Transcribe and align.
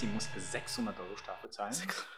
Messi 0.00 0.06
muss 0.06 0.30
600 0.34 0.98
Euro 0.98 1.16
Strafe 1.16 1.50
zahlen. 1.50 1.74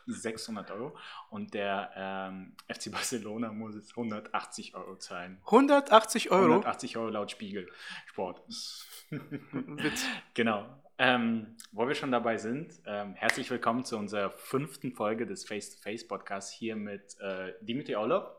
600 0.06 0.70
Euro. 0.70 0.96
Und 1.30 1.52
der 1.52 1.90
ähm, 1.96 2.54
FC 2.68 2.92
Barcelona 2.92 3.52
muss 3.52 3.74
180 3.90 4.76
Euro 4.76 4.96
zahlen. 4.96 5.40
180 5.46 6.30
Euro? 6.30 6.44
180 6.44 6.96
Euro 6.96 7.08
laut 7.08 7.32
Spiegel 7.32 7.68
Sport. 8.06 8.40
Witz. 9.10 10.04
Genau. 10.34 10.64
Ähm, 10.98 11.56
wo 11.72 11.88
wir 11.88 11.96
schon 11.96 12.12
dabei 12.12 12.36
sind, 12.36 12.72
ähm, 12.86 13.14
herzlich 13.14 13.50
willkommen 13.50 13.84
zu 13.84 13.96
unserer 13.96 14.30
fünften 14.30 14.92
Folge 14.92 15.26
des 15.26 15.44
Face-to-Face-Podcasts 15.44 16.52
hier 16.52 16.76
mit 16.76 17.18
äh, 17.18 17.54
Dimitri 17.62 17.96
Orlov. 17.96 18.30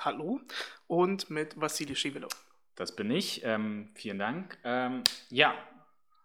Hallo. 0.00 0.40
Und 0.88 1.30
mit 1.30 1.60
Vassili 1.60 1.94
Schivelov. 1.94 2.32
Das 2.74 2.96
bin 2.96 3.12
ich. 3.12 3.42
Ähm, 3.44 3.90
vielen 3.94 4.18
Dank. 4.18 4.58
Ähm, 4.64 5.04
ja, 5.28 5.54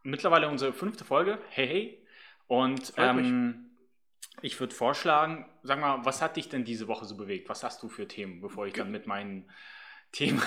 mittlerweile 0.02 0.50
unsere 0.50 0.74
fünfte 0.74 1.06
Folge. 1.06 1.38
Hey, 1.50 1.68
hey. 1.68 2.05
Und 2.48 2.94
ähm, 2.98 3.66
ich 4.42 4.60
würde 4.60 4.76
vorschlagen, 4.76 5.46
sag 5.64 5.80
mal, 5.80 6.06
was 6.06 6.22
hat 6.22 6.36
dich 6.38 6.50
denn 6.50 6.66
diese 6.66 6.88
Woche 6.88 7.06
so 7.06 7.18
bewegt? 7.18 7.50
Was 7.50 7.64
hast 7.64 7.82
du 7.84 7.90
für 7.90 8.08
Themen, 8.08 8.42
bevor 8.42 8.68
ich 8.68 8.74
dann 8.74 8.92
mit 8.92 9.08
meinen 9.08 9.50
Themen 10.12 10.42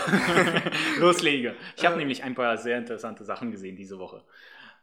loslege? 0.99 1.57
Ich 1.77 1.85
habe 1.85 1.97
äh, 1.97 1.99
nämlich 1.99 2.23
ein 2.23 2.35
paar 2.35 2.57
sehr 2.59 2.79
interessante 2.79 3.25
Sachen 3.25 3.51
gesehen 3.51 3.77
diese 3.77 3.99
Woche. 3.99 4.25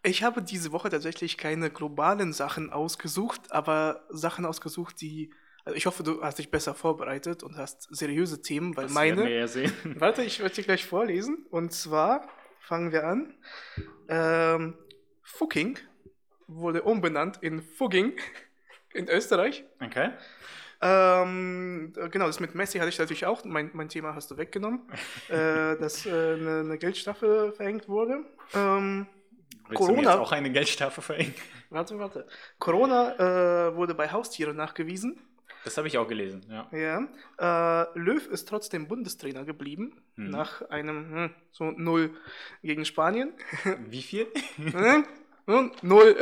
Ich 0.03 0.23
habe 0.23 0.41
diese 0.41 0.71
Woche 0.71 0.89
tatsächlich 0.89 1.37
keine 1.37 1.69
globalen 1.69 2.33
Sachen 2.33 2.71
ausgesucht, 2.71 3.51
aber 3.51 4.05
Sachen 4.09 4.45
ausgesucht, 4.45 5.01
die 5.01 5.31
also 5.65 5.77
ich 5.77 5.87
hoffe, 5.87 6.03
du 6.03 6.21
hast 6.21 6.37
dich 6.37 6.51
besser 6.51 6.75
vorbereitet 6.75 7.41
und 7.41 7.57
hast 7.57 7.87
seriöse 7.89 8.43
Themen, 8.43 8.77
weil 8.77 8.83
das 8.83 8.93
meine. 8.93 9.25
Wir 9.25 9.39
ja 9.39 9.47
sehen. 9.47 9.73
Warte, 9.97 10.21
ich 10.21 10.39
werde 10.39 10.53
dir 10.53 10.63
gleich 10.63 10.85
vorlesen. 10.85 11.47
Und 11.49 11.73
zwar 11.73 12.29
fangen 12.59 12.91
wir 12.91 13.05
an. 13.05 13.33
Ähm, 14.07 14.77
Fucking 15.23 15.79
wurde 16.47 16.83
umbenannt 16.83 17.37
in 17.41 17.61
Fugging 17.61 18.13
in 18.93 19.09
Österreich. 19.09 19.63
Okay. 19.79 20.11
Ähm, 20.81 21.93
genau, 22.11 22.27
das 22.27 22.39
mit 22.39 22.53
Messi 22.53 22.79
hatte 22.79 22.89
ich 22.89 22.99
natürlich 22.99 23.25
auch. 23.25 23.43
Mein, 23.45 23.71
mein 23.73 23.89
Thema 23.89 24.13
hast 24.13 24.31
du 24.31 24.37
weggenommen, 24.37 24.81
äh, 25.29 25.77
dass 25.77 26.05
äh, 26.05 26.09
eine, 26.09 26.59
eine, 26.59 26.77
Geldstrafe 26.77 27.53
verhängt 27.55 27.87
wurde. 27.87 28.25
Ähm, 28.53 29.07
Willst 29.67 29.79
Corona. 29.79 30.01
Du 30.01 30.09
jetzt 30.09 30.17
auch 30.19 30.31
eine 30.31 30.51
Geldstrafe 30.51 31.01
verhängen? 31.01 31.33
Warte, 31.71 31.97
warte. 31.97 32.27
Corona 32.59 33.15
äh, 33.69 33.75
wurde 33.75 33.95
bei 33.95 34.11
Haustieren 34.11 34.55
nachgewiesen. 34.55 35.19
Das 35.63 35.77
habe 35.77 35.87
ich 35.87 35.97
auch 35.97 36.07
gelesen, 36.07 36.45
ja. 36.47 36.69
Ja. 36.71 37.83
Äh, 37.91 37.99
Löw 37.99 38.25
ist 38.27 38.47
trotzdem 38.47 38.87
Bundestrainer 38.87 39.43
geblieben, 39.45 39.99
hm. 40.13 40.29
nach 40.29 40.61
einem 40.69 41.11
hm, 41.11 41.29
so 41.51 41.71
Null 41.71 42.15
gegen 42.61 42.85
Spanien. 42.85 43.33
Wie 43.89 44.03
viel? 44.03 44.27
Hm, 45.47 45.71
null. 45.81 46.15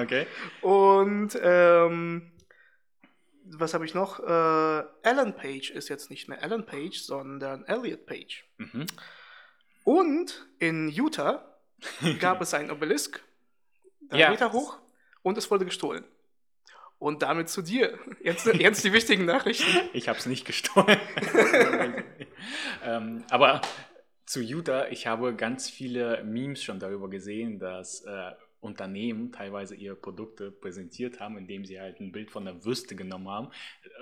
okay. 0.00 0.26
Und 0.62 1.38
ähm, 1.42 2.32
was 3.44 3.74
habe 3.74 3.84
ich 3.84 3.94
noch? 3.94 4.20
Äh, 4.20 4.26
Alan 5.02 5.36
Page 5.36 5.70
ist 5.70 5.88
jetzt 5.88 6.10
nicht 6.10 6.28
mehr 6.28 6.42
Alan 6.42 6.64
Page, 6.64 6.98
sondern 7.02 7.64
Elliot 7.64 8.06
Page. 8.06 8.44
Mhm. 8.58 8.86
Und 9.84 10.46
in 10.58 10.88
Utah 10.88 11.58
gab 12.20 12.40
es 12.40 12.54
einen 12.54 12.70
Obelisk, 12.70 13.22
drei 14.08 14.18
ja. 14.18 14.30
Meter 14.30 14.52
hoch, 14.52 14.78
und 15.22 15.38
es 15.38 15.50
wurde 15.50 15.64
gestohlen. 15.64 16.04
Und 16.98 17.22
damit 17.22 17.50
zu 17.50 17.60
dir. 17.60 17.98
Jetzt, 18.22 18.46
jetzt 18.46 18.84
die 18.84 18.92
wichtigen 18.92 19.24
Nachrichten. 19.24 19.66
Ich 19.92 20.08
habe 20.08 20.18
es 20.18 20.26
nicht 20.26 20.46
gestohlen. 20.46 20.98
ähm, 22.82 23.24
aber 23.28 23.60
zu 24.24 24.40
Utah, 24.40 24.88
ich 24.88 25.06
habe 25.06 25.34
ganz 25.34 25.68
viele 25.68 26.24
Memes 26.24 26.62
schon 26.62 26.78
darüber 26.78 27.10
gesehen, 27.10 27.58
dass 27.58 28.02
äh, 28.04 28.32
Unternehmen 28.64 29.30
teilweise 29.30 29.74
ihre 29.74 29.94
Produkte 29.94 30.50
präsentiert 30.50 31.20
haben, 31.20 31.36
indem 31.36 31.64
sie 31.64 31.80
halt 31.80 32.00
ein 32.00 32.12
Bild 32.12 32.30
von 32.30 32.44
der 32.44 32.64
Würste 32.64 32.96
genommen 32.96 33.28
haben, 33.28 33.48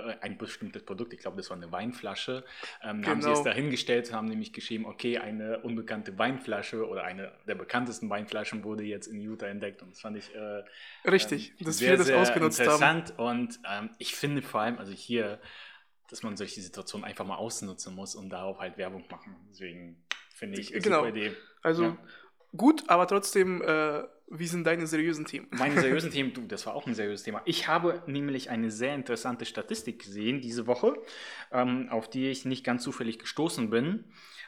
äh, 0.06 0.14
ein 0.20 0.38
bestimmtes 0.38 0.84
Produkt, 0.84 1.12
ich 1.12 1.20
glaube, 1.20 1.36
das 1.36 1.50
war 1.50 1.56
eine 1.56 1.70
Weinflasche, 1.73 2.45
ähm, 2.83 2.98
genau. 2.98 3.08
haben 3.08 3.22
sie 3.22 3.30
es 3.30 3.39
genau. 3.39 3.51
dahingestellt, 3.51 4.12
haben 4.12 4.28
nämlich 4.28 4.52
geschrieben, 4.52 4.86
okay, 4.86 5.18
eine 5.18 5.61
unbekannte 5.61 6.18
Weinflasche 6.18 6.86
oder 6.86 7.05
eine 7.05 7.33
der 7.46 7.56
bekanntesten 7.56 8.08
Weinflaschen 8.08 8.64
wurde 8.64 8.84
jetzt 8.84 9.06
in 9.06 9.20
Utah 9.20 9.46
entdeckt 9.46 9.83
und 9.83 9.90
das 9.90 10.01
fand 10.01 10.17
ich 10.17 10.34
äh, 10.34 10.62
richtig, 11.08 11.51
ähm, 11.58 11.67
dass 11.67 11.78
sehr, 11.78 11.90
wir 11.90 11.96
das 11.98 12.06
sehr 12.06 12.18
ausgenutzt 12.18 12.61
interessant 12.61 13.18
haben. 13.18 13.40
und 13.40 13.61
ähm, 13.68 13.90
ich 13.98 14.14
finde 14.14 14.42
vor 14.42 14.61
allem, 14.61 14.78
also 14.78 14.92
hier, 14.92 15.40
dass 16.08 16.22
man 16.22 16.36
solche 16.36 16.61
Situationen 16.61 17.05
einfach 17.05 17.27
mal 17.27 17.36
ausnutzen 17.36 17.95
muss 17.95 18.14
und 18.14 18.30
darauf 18.30 18.58
halt 18.58 18.78
Werbung 18.78 19.05
machen. 19.11 19.34
Deswegen 19.51 20.05
finde 20.34 20.61
ich 20.61 20.72
genau. 20.72 20.98
super 20.98 21.08
Idee. 21.08 21.33
Also 21.62 21.84
ja. 21.84 21.98
gut, 22.56 22.84
aber 22.89 23.06
trotzdem 23.06 23.62
äh, 23.62 24.02
wie 24.35 24.47
sind 24.47 24.65
deine 24.67 24.87
seriösen 24.87 25.25
Themen? 25.27 25.47
Meine 25.51 25.81
seriösen 25.81 26.11
Themen, 26.13 26.33
du, 26.33 26.43
das 26.43 26.67
war 26.67 26.75
auch 26.75 26.87
ein 26.87 26.95
seriöses 26.95 27.25
Thema. 27.25 27.43
Ich 27.45 27.69
habe 27.69 28.03
nämlich 28.07 28.51
eine 28.51 28.70
sehr 28.70 28.95
interessante 28.95 29.45
Statistik 29.45 30.01
gesehen 30.01 30.41
diese 30.41 30.67
Woche, 30.67 30.95
ähm, 31.51 31.89
auf 31.91 32.09
die 32.09 32.29
ich 32.29 32.45
nicht 32.45 32.65
ganz 32.65 32.83
zufällig 32.83 33.19
gestoßen 33.19 33.70
bin. 33.70 34.05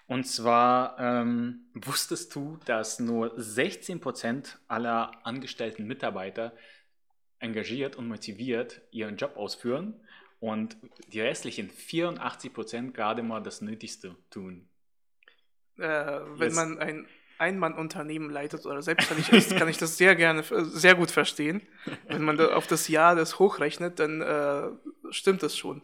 Und 0.07 0.25
zwar 0.25 0.99
ähm, 0.99 1.67
wusstest 1.75 2.35
du, 2.35 2.59
dass 2.67 2.99
nur 2.99 3.39
16% 3.39 4.57
aller 4.69 5.13
angestellten 5.27 5.87
Mitarbeiter 5.87 6.55
engagiert 7.39 7.97
und 7.97 8.09
motiviert 8.09 8.83
ihren 8.91 9.17
Job 9.17 9.37
ausführen 9.37 10.01
und 10.41 10.77
die 11.09 11.21
restlichen 11.21 11.71
84% 11.71 12.93
gerade 12.93 13.23
mal 13.23 13.41
das 13.41 13.61
Nötigste 13.61 14.17
tun. 14.31 14.69
Äh, 15.79 15.83
wenn 15.83 16.49
Jetzt, 16.49 16.57
man 16.57 16.79
ein 16.79 17.07
ein-Mann-Unternehmen 17.39 18.31
leitet 18.31 18.67
oder 18.67 18.83
selbstständig 18.83 19.33
ist, 19.33 19.57
kann 19.57 19.69
ich 19.69 19.79
das 19.79 19.97
sehr 19.97 20.15
gerne, 20.17 20.43
sehr 20.43 20.95
gut 20.95 21.11
verstehen. 21.11 21.63
Wenn 22.09 22.25
man 22.25 22.41
auf 22.41 22.67
das 22.67 22.89
Jahr 22.89 23.15
das 23.17 23.39
hochrechnet, 23.39 23.99
dann 23.99 24.21
äh, 24.21 24.69
stimmt 25.11 25.43
das 25.43 25.57
schon. 25.57 25.83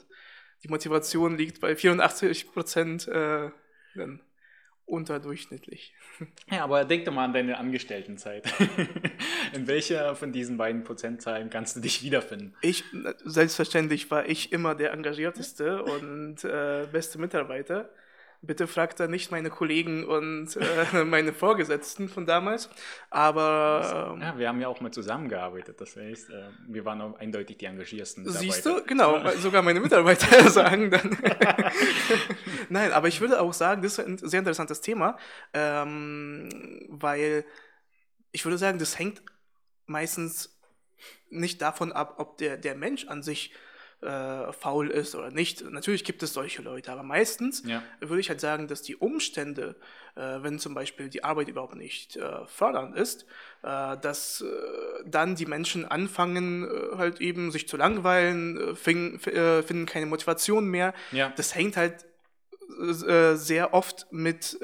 Die 0.62 0.69
Motivation 0.69 1.37
liegt 1.37 1.61
bei 1.61 1.75
84 1.75 2.53
Prozent 2.53 3.09
äh, 3.09 3.50
unterdurchschnittlich. 4.91 5.94
Ja, 6.50 6.65
aber 6.65 6.84
denk 6.84 7.05
doch 7.05 7.12
mal 7.12 7.25
an 7.25 7.33
deine 7.33 7.59
Angestelltenzeit. 7.59 8.53
In 9.55 9.67
welcher 9.67 10.15
von 10.17 10.32
diesen 10.32 10.59
beiden 10.59 10.84
Prozentzahlen 10.84 11.49
kannst 11.49 11.77
du 11.77 11.81
dich 11.81 12.03
wiederfinden? 12.03 12.55
Ich, 12.61 12.84
selbstverständlich 13.25 14.11
war 14.11 14.28
ich 14.28 14.53
immer 14.53 14.75
der 14.75 14.93
engagierteste 14.93 15.82
und 15.82 16.44
äh, 16.44 16.87
beste 16.93 17.19
Mitarbeiter. 17.19 17.91
Bitte 18.42 18.66
fragt 18.66 18.98
da 19.00 19.06
nicht 19.06 19.30
meine 19.30 19.50
Kollegen 19.50 20.04
und 20.04 20.56
äh, 20.56 21.04
meine 21.04 21.34
Vorgesetzten 21.34 22.08
von 22.08 22.24
damals. 22.24 22.70
Aber. 23.10 24.14
Ähm, 24.14 24.22
ja, 24.22 24.38
wir 24.38 24.48
haben 24.48 24.60
ja 24.62 24.68
auch 24.68 24.80
mal 24.80 24.90
zusammengearbeitet. 24.90 25.78
Das 25.78 25.94
heißt, 25.94 26.30
äh, 26.30 26.48
wir 26.66 26.86
waren 26.86 27.02
auch 27.02 27.18
eindeutig 27.18 27.58
die 27.58 27.66
engagiersten 27.66 28.24
Mitarbeiter. 28.24 28.52
Siehst 28.52 28.64
du, 28.64 28.82
genau. 28.84 29.28
sogar 29.32 29.60
meine 29.60 29.80
Mitarbeiter 29.80 30.48
sagen 30.50 30.90
dann. 30.90 31.18
Nein, 32.70 32.92
aber 32.92 33.08
ich 33.08 33.20
würde 33.20 33.40
auch 33.42 33.52
sagen, 33.52 33.82
das 33.82 33.98
ist 33.98 34.06
ein 34.06 34.16
sehr 34.16 34.38
interessantes 34.38 34.80
Thema, 34.80 35.18
ähm, 35.52 36.48
weil 36.88 37.44
ich 38.32 38.44
würde 38.46 38.56
sagen, 38.56 38.78
das 38.78 38.98
hängt 38.98 39.22
meistens 39.84 40.58
nicht 41.28 41.60
davon 41.60 41.92
ab, 41.92 42.14
ob 42.18 42.38
der, 42.38 42.56
der 42.56 42.74
Mensch 42.74 43.06
an 43.06 43.22
sich 43.22 43.52
äh, 44.03 44.53
faul 44.53 44.91
ist 44.91 45.15
oder 45.15 45.31
nicht. 45.31 45.69
Natürlich 45.71 46.05
gibt 46.05 46.22
es 46.22 46.33
solche 46.33 46.62
Leute, 46.62 46.91
aber 46.91 47.03
meistens 47.03 47.62
ja. 47.66 47.83
würde 48.00 48.21
ich 48.21 48.31
halt 48.31 48.41
sagen, 48.41 48.66
dass 48.66 48.83
die 48.83 48.97
Umstände, 48.97 49.77
äh, 50.15 50.38
wenn 50.41 50.59
zum 50.59 50.75
Beispiel 50.75 51.09
die 51.09 51.22
Arbeit 51.22 51.49
überhaupt 51.49 51.77
nicht 51.77 52.16
äh, 52.16 52.47
fördernd 52.47 52.97
ist, 52.97 53.27
äh, 53.62 53.99
dass 53.99 54.41
äh, 54.41 54.47
dann 55.05 55.34
die 55.34 55.47
Menschen 55.47 55.84
anfangen, 55.84 56.65
äh, 56.65 56.97
halt 56.97 57.21
eben 57.21 57.50
sich 57.50 57.69
zu 57.69 57.77
langweilen, 57.77 58.75
fing, 58.77 59.19
finden 59.19 59.87
keine 59.87 60.06
Motivation 60.06 60.67
mehr. 60.67 60.94
Ja. 61.12 61.32
Das 61.37 61.55
hängt 61.55 61.77
halt 61.77 62.06
sehr 63.32 63.75
oft 63.75 64.06
mit 64.11 64.59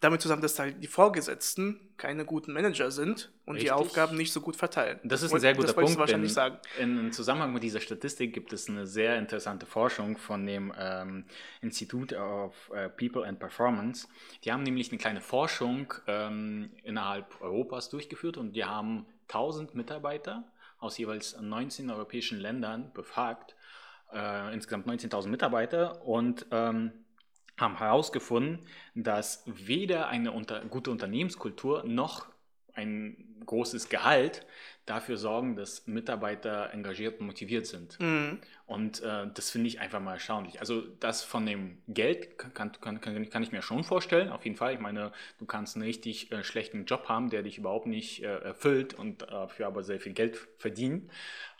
damit 0.00 0.22
zusammen, 0.22 0.42
dass 0.42 0.58
halt 0.58 0.82
die 0.82 0.86
Vorgesetzten 0.86 1.80
keine 1.96 2.24
guten 2.24 2.52
Manager 2.52 2.90
sind 2.90 3.32
und 3.44 3.54
Richtig. 3.54 3.68
die 3.68 3.72
Aufgaben 3.72 4.16
nicht 4.16 4.32
so 4.32 4.40
gut 4.40 4.54
verteilen. 4.54 5.00
Das 5.02 5.22
ist 5.22 5.34
ein 5.34 5.40
sehr 5.40 5.54
guter 5.54 5.72
Punkt. 5.72 5.98
Wahrscheinlich 5.98 6.32
sagen. 6.32 6.58
In 6.78 7.12
Zusammenhang 7.12 7.52
mit 7.52 7.64
dieser 7.64 7.80
Statistik 7.80 8.32
gibt 8.32 8.52
es 8.52 8.68
eine 8.68 8.86
sehr 8.86 9.18
interessante 9.18 9.66
Forschung 9.66 10.16
von 10.16 10.46
dem 10.46 10.72
ähm, 10.78 11.24
Institute 11.60 12.16
of 12.16 12.54
uh, 12.70 12.88
People 12.96 13.26
and 13.26 13.40
Performance. 13.40 14.06
Die 14.44 14.52
haben 14.52 14.62
nämlich 14.62 14.90
eine 14.90 14.98
kleine 14.98 15.20
Forschung 15.20 15.92
ähm, 16.06 16.70
innerhalb 16.84 17.40
Europas 17.40 17.88
durchgeführt 17.88 18.36
und 18.36 18.52
die 18.52 18.64
haben 18.64 19.06
1000 19.28 19.74
Mitarbeiter 19.74 20.44
aus 20.78 20.96
jeweils 20.96 21.38
19 21.40 21.90
europäischen 21.90 22.38
Ländern 22.38 22.92
befragt, 22.92 23.56
äh, 24.12 24.54
insgesamt 24.54 24.86
19.000 24.86 25.26
Mitarbeiter 25.26 26.02
und 26.06 26.46
ähm, 26.52 26.92
haben 27.58 27.78
herausgefunden, 27.78 28.60
dass 28.94 29.42
weder 29.46 30.08
eine 30.08 30.32
unter, 30.32 30.64
gute 30.64 30.90
Unternehmenskultur 30.90 31.84
noch 31.84 32.26
ein 32.74 33.16
großes 33.44 33.88
Gehalt 33.88 34.46
dafür 34.86 35.16
sorgen, 35.18 35.56
dass 35.56 35.86
Mitarbeiter 35.86 36.70
engagiert 36.72 37.20
und 37.20 37.26
motiviert 37.26 37.66
sind. 37.66 37.98
Mhm. 38.00 38.38
Und 38.66 39.02
äh, 39.02 39.26
das 39.34 39.50
finde 39.50 39.68
ich 39.68 39.80
einfach 39.80 40.00
mal 40.00 40.14
erstaunlich. 40.14 40.60
Also 40.60 40.82
das 41.00 41.22
von 41.24 41.44
dem 41.44 41.78
Geld 41.88 42.38
kann, 42.38 42.72
kann, 42.72 43.00
kann, 43.00 43.28
kann, 43.28 43.42
ich 43.42 43.52
mir 43.52 43.62
schon 43.62 43.84
vorstellen, 43.84 44.30
auf 44.30 44.44
jeden 44.44 44.56
Fall. 44.56 44.74
Ich 44.74 44.80
meine, 44.80 45.12
du 45.38 45.46
kannst 45.46 45.76
einen 45.76 45.84
richtig 45.84 46.32
äh, 46.32 46.42
schlechten 46.42 46.84
Job 46.86 47.08
haben, 47.08 47.30
der 47.30 47.42
dich 47.42 47.58
überhaupt 47.58 47.86
nicht 47.86 48.22
äh, 48.22 48.38
erfüllt 48.38 48.94
und 48.94 49.22
dafür 49.22 49.66
aber 49.66 49.82
sehr 49.82 50.00
viel 50.00 50.12
Geld 50.12 50.36
verdienen. 50.58 51.10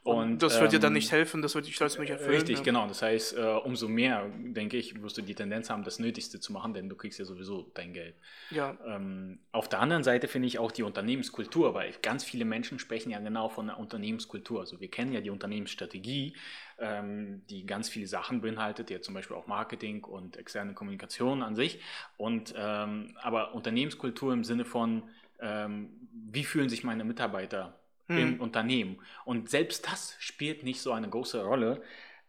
Und, 0.09 0.43
das 0.43 0.55
wird 0.55 0.73
ähm, 0.73 0.79
dir 0.79 0.79
dann 0.79 0.95
nicht 0.95 1.13
helfen, 1.13 1.43
das 1.43 1.55
wird 1.55 1.67
dich 1.67 1.75
stolz 1.75 1.99
nicht 1.99 2.09
erfüllen. 2.09 2.31
Richtig, 2.31 2.59
ja. 2.59 2.63
genau. 2.63 2.87
Das 2.87 3.03
heißt, 3.03 3.37
äh, 3.37 3.43
umso 3.63 3.89
mehr, 3.89 4.25
denke 4.39 4.79
ich, 4.79 5.03
wirst 5.03 5.19
du 5.19 5.23
die 5.23 5.35
Tendenz 5.35 5.69
haben, 5.69 5.85
das 5.85 5.99
Nötigste 5.99 6.41
zu 6.41 6.51
machen, 6.55 6.73
denn 6.73 6.89
du 6.89 6.97
kriegst 6.97 7.19
ja 7.19 7.27
sowieso 7.27 7.71
dein 7.75 7.93
Geld. 7.93 8.15
Ja. 8.51 8.75
Ähm, 8.87 9.41
auf 9.53 9.69
der 9.69 9.81
anderen 9.81 10.05
Seite 10.05 10.27
finde 10.27 10.49
ich 10.49 10.59
auch 10.59 10.73
die 10.73 10.83
Unternehmenskultur, 10.83 11.75
weil 11.75 11.93
ganz 12.01 12.25
viele 12.25 12.47
Menschen 12.47 12.79
sprechen 12.79 13.11
ja 13.11 13.19
genau 13.19 13.51
von 13.51 13.67
der 13.67 13.79
Unternehmenskultur. 13.79 14.61
Also 14.61 14.81
wir 14.81 14.91
kennen 14.91 15.13
ja 15.13 15.21
die 15.21 15.29
Unternehmensstrategie, 15.29 16.35
ähm, 16.79 17.43
die 17.51 17.67
ganz 17.67 17.91
viele 17.91 18.07
Sachen 18.07 18.41
beinhaltet, 18.41 18.89
ja 18.89 19.03
zum 19.03 19.13
Beispiel 19.13 19.37
auch 19.37 19.47
Marketing 19.47 20.05
und 20.05 20.39
externe 20.39 20.73
Kommunikation 20.73 21.43
an 21.43 21.55
sich. 21.55 21.81
Und 22.17 22.55
ähm, 22.57 23.15
aber 23.21 23.55
Unternehmenskultur 23.55 24.33
im 24.33 24.45
Sinne 24.45 24.65
von, 24.65 25.03
ähm, 25.39 25.91
wie 26.11 26.45
fühlen 26.45 26.71
sich 26.71 26.83
meine 26.83 27.05
Mitarbeiter 27.05 27.78
hm. 28.09 28.19
im 28.19 28.41
Unternehmen. 28.41 29.01
Und 29.25 29.51
selbst 29.51 29.87
das 29.87 30.17
spielt 30.19 30.65
nicht 30.65 30.81
so 30.81 30.93
eine 30.93 31.09
große 31.09 31.43
Rolle, 31.43 31.83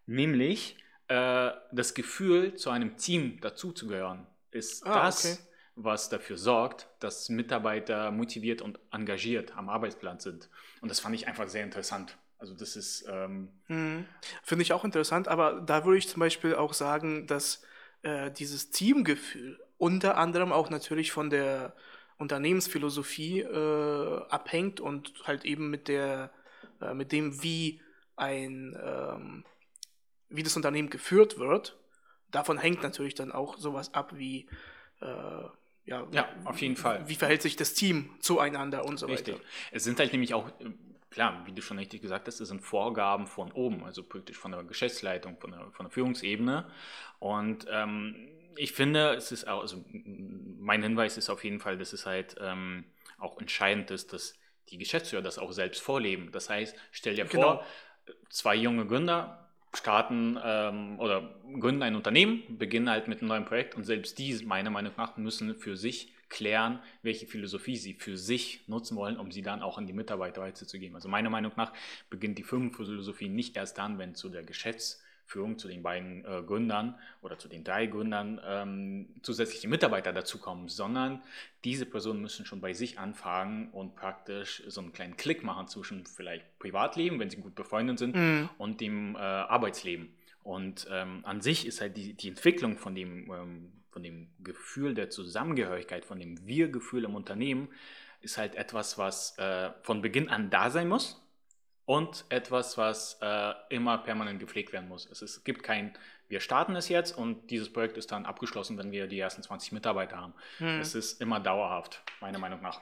nämlich 0.05 0.77
äh, 1.07 1.51
das 1.71 1.93
Gefühl, 1.93 2.55
zu 2.55 2.69
einem 2.69 2.97
Team 2.97 3.39
dazuzugehören, 3.41 4.27
ist 4.51 4.85
ah, 4.85 5.05
das, 5.05 5.25
okay. 5.25 5.37
was 5.75 6.09
dafür 6.09 6.37
sorgt, 6.37 6.87
dass 6.99 7.29
Mitarbeiter 7.29 8.11
motiviert 8.11 8.61
und 8.61 8.79
engagiert 8.91 9.57
am 9.57 9.69
Arbeitsplatz 9.69 10.23
sind. 10.23 10.49
Und 10.81 10.89
das 10.89 10.99
fand 10.99 11.15
ich 11.15 11.27
einfach 11.27 11.47
sehr 11.47 11.63
interessant. 11.63 12.17
Also 12.37 12.53
das 12.53 12.75
ist... 12.75 13.05
Ähm 13.09 13.49
hm. 13.65 14.05
Finde 14.43 14.63
ich 14.63 14.73
auch 14.73 14.85
interessant, 14.85 15.27
aber 15.27 15.61
da 15.61 15.85
würde 15.85 15.97
ich 15.97 16.07
zum 16.07 16.19
Beispiel 16.19 16.55
auch 16.55 16.73
sagen, 16.73 17.27
dass 17.27 17.63
äh, 18.01 18.31
dieses 18.31 18.71
Teamgefühl 18.71 19.59
unter 19.77 20.17
anderem 20.17 20.51
auch 20.51 20.69
natürlich 20.69 21.11
von 21.11 21.29
der 21.29 21.73
Unternehmensphilosophie 22.19 23.39
äh, 23.42 24.21
abhängt 24.30 24.80
und 24.80 25.13
halt 25.25 25.45
eben 25.45 25.69
mit 25.69 25.88
der, 25.88 26.31
äh, 26.81 26.94
mit 26.94 27.12
dem, 27.12 27.42
wie 27.42 27.81
ein, 28.18 28.77
ähm, 28.83 29.45
wie 30.30 30.44
das 30.44 30.56
Unternehmen 30.56 30.89
geführt 30.89 31.39
wird. 31.39 31.77
Davon 32.30 32.57
hängt 32.57 32.83
natürlich 32.83 33.16
dann 33.16 33.31
auch 33.31 33.57
sowas 33.57 33.94
ab 33.94 34.12
wie, 34.16 34.48
äh, 35.01 35.06
ja, 35.86 36.07
ja, 36.12 36.30
auf 36.44 36.62
jeden 36.62 36.75
Fall. 36.75 37.07
Wie 37.07 37.16
verhält 37.16 37.42
sich 37.42 37.56
das 37.56 37.74
Team 37.74 38.10
zueinander 38.19 38.86
und 38.86 39.00
so 39.00 39.07
richtig. 39.07 39.36
weiter. 39.36 39.45
Es 39.71 39.86
sind 39.86 40.00
halt 40.00 40.12
nämlich 40.12 40.33
auch, 40.33 40.50
äh, 40.60 40.71
klar, 41.10 41.42
wie 41.45 41.54
du 41.54 41.62
schon 41.62 41.80
richtig 41.80 42.01
gesagt 42.01 42.27
hast, 42.27 42.42
es 42.42 42.50
sind 42.50 42.62
Vorgaben 42.62 43.27
von 43.27 43.51
oben, 43.54 43.83
also 43.86 44.04
praktisch 44.04 44.38
von 44.38 44.51
der 44.51 44.63
Geschäftsleitung, 44.63 45.38
von 45.39 45.51
der, 45.51 45.71
von 45.71 45.86
der 45.86 45.92
Führungsebene. 45.92 46.69
Und 47.19 47.66
ähm, 47.71 48.30
ich 48.59 48.73
finde, 48.73 49.13
es 49.15 49.31
ist 49.31 49.47
auch, 49.47 49.61
also 49.61 49.83
mein 49.94 50.83
Hinweis 50.83 51.17
ist 51.17 51.29
auf 51.29 51.45
jeden 51.45 51.61
Fall, 51.61 51.77
dass 51.77 51.94
es 51.94 52.06
halt 52.06 52.35
ähm, 52.41 52.83
auch 53.17 53.39
entscheidend 53.39 53.89
ist, 53.89 54.11
dass 54.11 54.38
die 54.69 54.77
Geschäftsführer 54.77 55.21
das 55.21 55.39
auch 55.39 55.53
selbst 55.53 55.81
vorleben. 55.81 56.31
Das 56.33 56.50
heißt, 56.50 56.75
stell 56.91 57.15
dir 57.15 57.25
genau. 57.25 57.41
vor, 57.41 57.65
zwei 58.29 58.56
junge 58.56 58.85
Gründer 58.85 59.50
starten 59.73 60.38
ähm, 60.44 61.00
oder 61.00 61.35
gründen 61.59 61.83
ein 61.83 61.95
Unternehmen, 61.95 62.44
beginnen 62.57 62.89
halt 62.89 63.07
mit 63.07 63.19
einem 63.19 63.29
neuen 63.29 63.45
Projekt 63.45 63.75
und 63.75 63.85
selbst 63.85 64.19
die, 64.19 64.33
meiner 64.45 64.71
Meinung 64.71 64.91
nach, 64.97 65.15
müssen 65.15 65.56
für 65.56 65.77
sich 65.77 66.13
klären, 66.27 66.79
welche 67.01 67.27
Philosophie 67.27 67.77
sie 67.77 67.94
für 67.94 68.17
sich 68.17 68.67
nutzen 68.67 68.97
wollen, 68.97 69.17
um 69.17 69.31
sie 69.31 69.41
dann 69.41 69.61
auch 69.61 69.77
an 69.77 69.88
die 69.88 69.94
Mitarbeiter 69.94 70.41
weiterzugeben. 70.41 70.95
Also 70.95 71.07
meiner 71.07 71.29
Meinung 71.29 71.53
nach 71.56 71.71
beginnt 72.09 72.38
die 72.38 72.44
Firmenphilosophie 72.44 73.29
nicht 73.29 73.56
erst 73.56 73.77
dann, 73.77 73.97
wenn 73.97 74.15
zu 74.15 74.29
der 74.29 74.44
Geschäfts- 74.44 75.01
Führung 75.29 75.59
zu 75.59 75.67
den 75.67 75.83
beiden 75.83 76.25
äh, 76.25 76.41
Gründern 76.41 76.95
oder 77.21 77.37
zu 77.37 77.47
den 77.47 77.63
drei 77.63 77.85
Gründern 77.85 78.41
ähm, 78.43 79.09
zusätzliche 79.21 79.67
Mitarbeiter 79.67 80.11
dazukommen, 80.11 80.67
sondern 80.67 81.21
diese 81.63 81.85
Personen 81.85 82.21
müssen 82.21 82.45
schon 82.45 82.61
bei 82.61 82.73
sich 82.73 82.97
anfangen 82.97 83.69
und 83.69 83.95
praktisch 83.95 84.63
so 84.67 84.81
einen 84.81 84.91
kleinen 84.91 85.17
Klick 85.17 85.43
machen 85.43 85.67
zwischen 85.67 86.05
vielleicht 86.07 86.57
Privatleben, 86.57 87.19
wenn 87.19 87.29
sie 87.29 87.37
gut 87.37 87.53
befreundet 87.53 87.99
sind, 87.99 88.15
mhm. 88.15 88.49
und 88.57 88.81
dem 88.81 89.15
äh, 89.15 89.19
Arbeitsleben. 89.19 90.13
Und 90.41 90.87
ähm, 90.89 91.19
an 91.23 91.41
sich 91.41 91.67
ist 91.67 91.79
halt 91.79 91.95
die, 91.95 92.13
die 92.13 92.29
Entwicklung 92.29 92.77
von 92.77 92.95
dem, 92.95 93.31
ähm, 93.31 93.71
von 93.91 94.01
dem 94.01 94.29
Gefühl 94.39 94.95
der 94.95 95.11
Zusammengehörigkeit, 95.11 96.05
von 96.05 96.19
dem 96.19 96.47
Wir-Gefühl 96.47 97.03
im 97.03 97.13
Unternehmen, 97.13 97.69
ist 98.21 98.39
halt 98.39 98.55
etwas, 98.55 98.97
was 98.97 99.37
äh, 99.37 99.69
von 99.83 100.01
Beginn 100.01 100.27
an 100.27 100.49
da 100.49 100.71
sein 100.71 100.87
muss 100.87 101.21
und 101.89 102.24
etwas, 102.30 102.77
was 102.77 103.18
äh, 103.19 103.53
immer 103.69 103.97
permanent 103.97 104.39
gepflegt 104.39 104.71
werden 104.74 104.88
muss. 104.88 105.09
Es, 105.09 105.24
es 105.24 105.44
gibt 105.44 105.63
kein, 105.63 105.91
wir 106.27 106.39
starten 106.39 106.75
es 106.75 106.88
jetzt 106.88 107.18
und 107.18 107.50
dieses 107.50 107.74
Projekt 107.74 107.97
ist 107.97 108.12
dann 108.12 108.27
abgeschlossen, 108.27 108.77
wenn 108.77 108.91
wir 108.91 109.07
die 109.07 109.19
ersten 109.19 109.41
20 109.41 109.71
Mitarbeiter 109.71 110.18
haben. 110.18 110.36
Hm. 110.59 110.80
Es 110.81 110.94
ist 110.94 111.19
immer 111.19 111.39
dauerhaft, 111.39 112.03
meiner 112.21 112.38
Meinung 112.38 112.62
nach. 112.62 112.80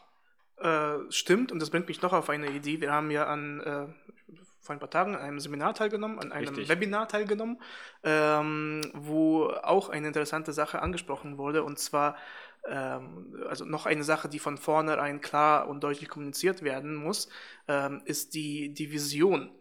Äh, 0.58 1.10
stimmt, 1.10 1.54
und 1.54 1.60
das 1.60 1.70
bringt 1.70 1.88
mich 1.88 2.02
noch 2.02 2.12
auf 2.12 2.30
eine 2.30 2.50
Idee. 2.50 2.82
Wir 2.82 2.92
haben 2.92 3.10
ja 3.10 3.28
an, 3.28 3.62
äh, 3.62 3.86
vor 4.60 4.76
ein 4.76 4.80
paar 4.80 4.90
Tagen 4.90 5.16
an 5.16 5.22
einem 5.22 5.40
Seminar 5.40 5.74
teilgenommen, 5.74 6.20
an 6.20 6.34
einem 6.34 6.50
Richtig. 6.50 6.68
Webinar 6.68 7.08
teilgenommen, 7.08 7.62
ähm, 8.04 8.82
wo 8.94 9.46
auch 9.64 9.88
eine 9.88 10.08
interessante 10.08 10.52
Sache 10.52 10.82
angesprochen 10.82 11.38
wurde, 11.38 11.64
und 11.64 11.80
zwar 11.80 12.18
also 12.70 13.66
noch 13.66 13.86
eine 13.86 14.04
Sache, 14.04 14.30
die 14.30 14.40
von 14.40 14.58
vornherein 14.58 15.22
klar 15.22 15.68
und 15.68 15.84
deutlich 15.84 16.10
kommuniziert 16.10 16.62
werden 16.62 16.96
muss, 16.96 17.30
ähm, 17.68 18.02
ist 18.06 18.34
die, 18.34 18.74
die 18.74 18.92
Vision, 18.92 19.52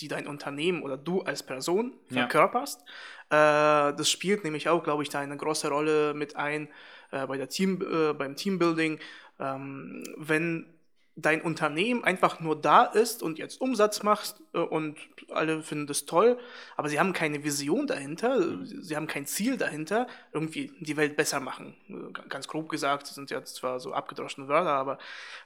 die 0.00 0.08
dein 0.08 0.26
Unternehmen 0.26 0.82
oder 0.82 0.96
du 0.96 1.22
als 1.22 1.42
Person 1.42 1.94
verkörperst. 2.06 2.82
Ja. 3.30 3.88
Äh, 3.90 3.96
das 3.96 4.10
spielt 4.10 4.44
nämlich 4.44 4.68
auch, 4.68 4.82
glaube 4.84 5.02
ich, 5.02 5.08
da 5.08 5.20
eine 5.20 5.36
große 5.36 5.68
Rolle 5.68 6.14
mit 6.14 6.36
ein 6.36 6.68
äh, 7.10 7.26
bei 7.26 7.36
der 7.36 7.48
Team, 7.48 7.82
äh, 7.82 8.12
beim 8.12 8.36
Teambuilding. 8.36 8.98
Ähm, 9.38 10.04
wenn 10.16 10.66
dein 11.14 11.42
Unternehmen 11.42 12.04
einfach 12.04 12.40
nur 12.40 12.60
da 12.60 12.84
ist 12.84 13.22
und 13.22 13.38
jetzt 13.38 13.60
Umsatz 13.60 14.02
machst 14.02 14.42
äh, 14.54 14.58
und 14.58 14.96
alle 15.30 15.62
finden 15.62 15.86
das 15.86 16.06
toll, 16.06 16.38
aber 16.76 16.88
sie 16.88 16.98
haben 16.98 17.12
keine 17.12 17.44
Vision 17.44 17.86
dahinter, 17.86 18.64
sie 18.64 18.96
haben 18.96 19.06
kein 19.06 19.26
Ziel 19.26 19.56
dahinter, 19.56 20.06
irgendwie 20.32 20.72
die 20.80 20.96
Welt 20.96 21.16
besser 21.16 21.40
machen. 21.40 21.74
Äh, 21.88 22.28
ganz 22.28 22.48
grob 22.48 22.68
gesagt, 22.68 23.08
das 23.08 23.14
sind 23.14 23.30
ja 23.30 23.42
zwar 23.44 23.78
so 23.80 23.92
abgedroschene 23.92 24.48
Wörter, 24.48 24.70
aber 24.70 24.98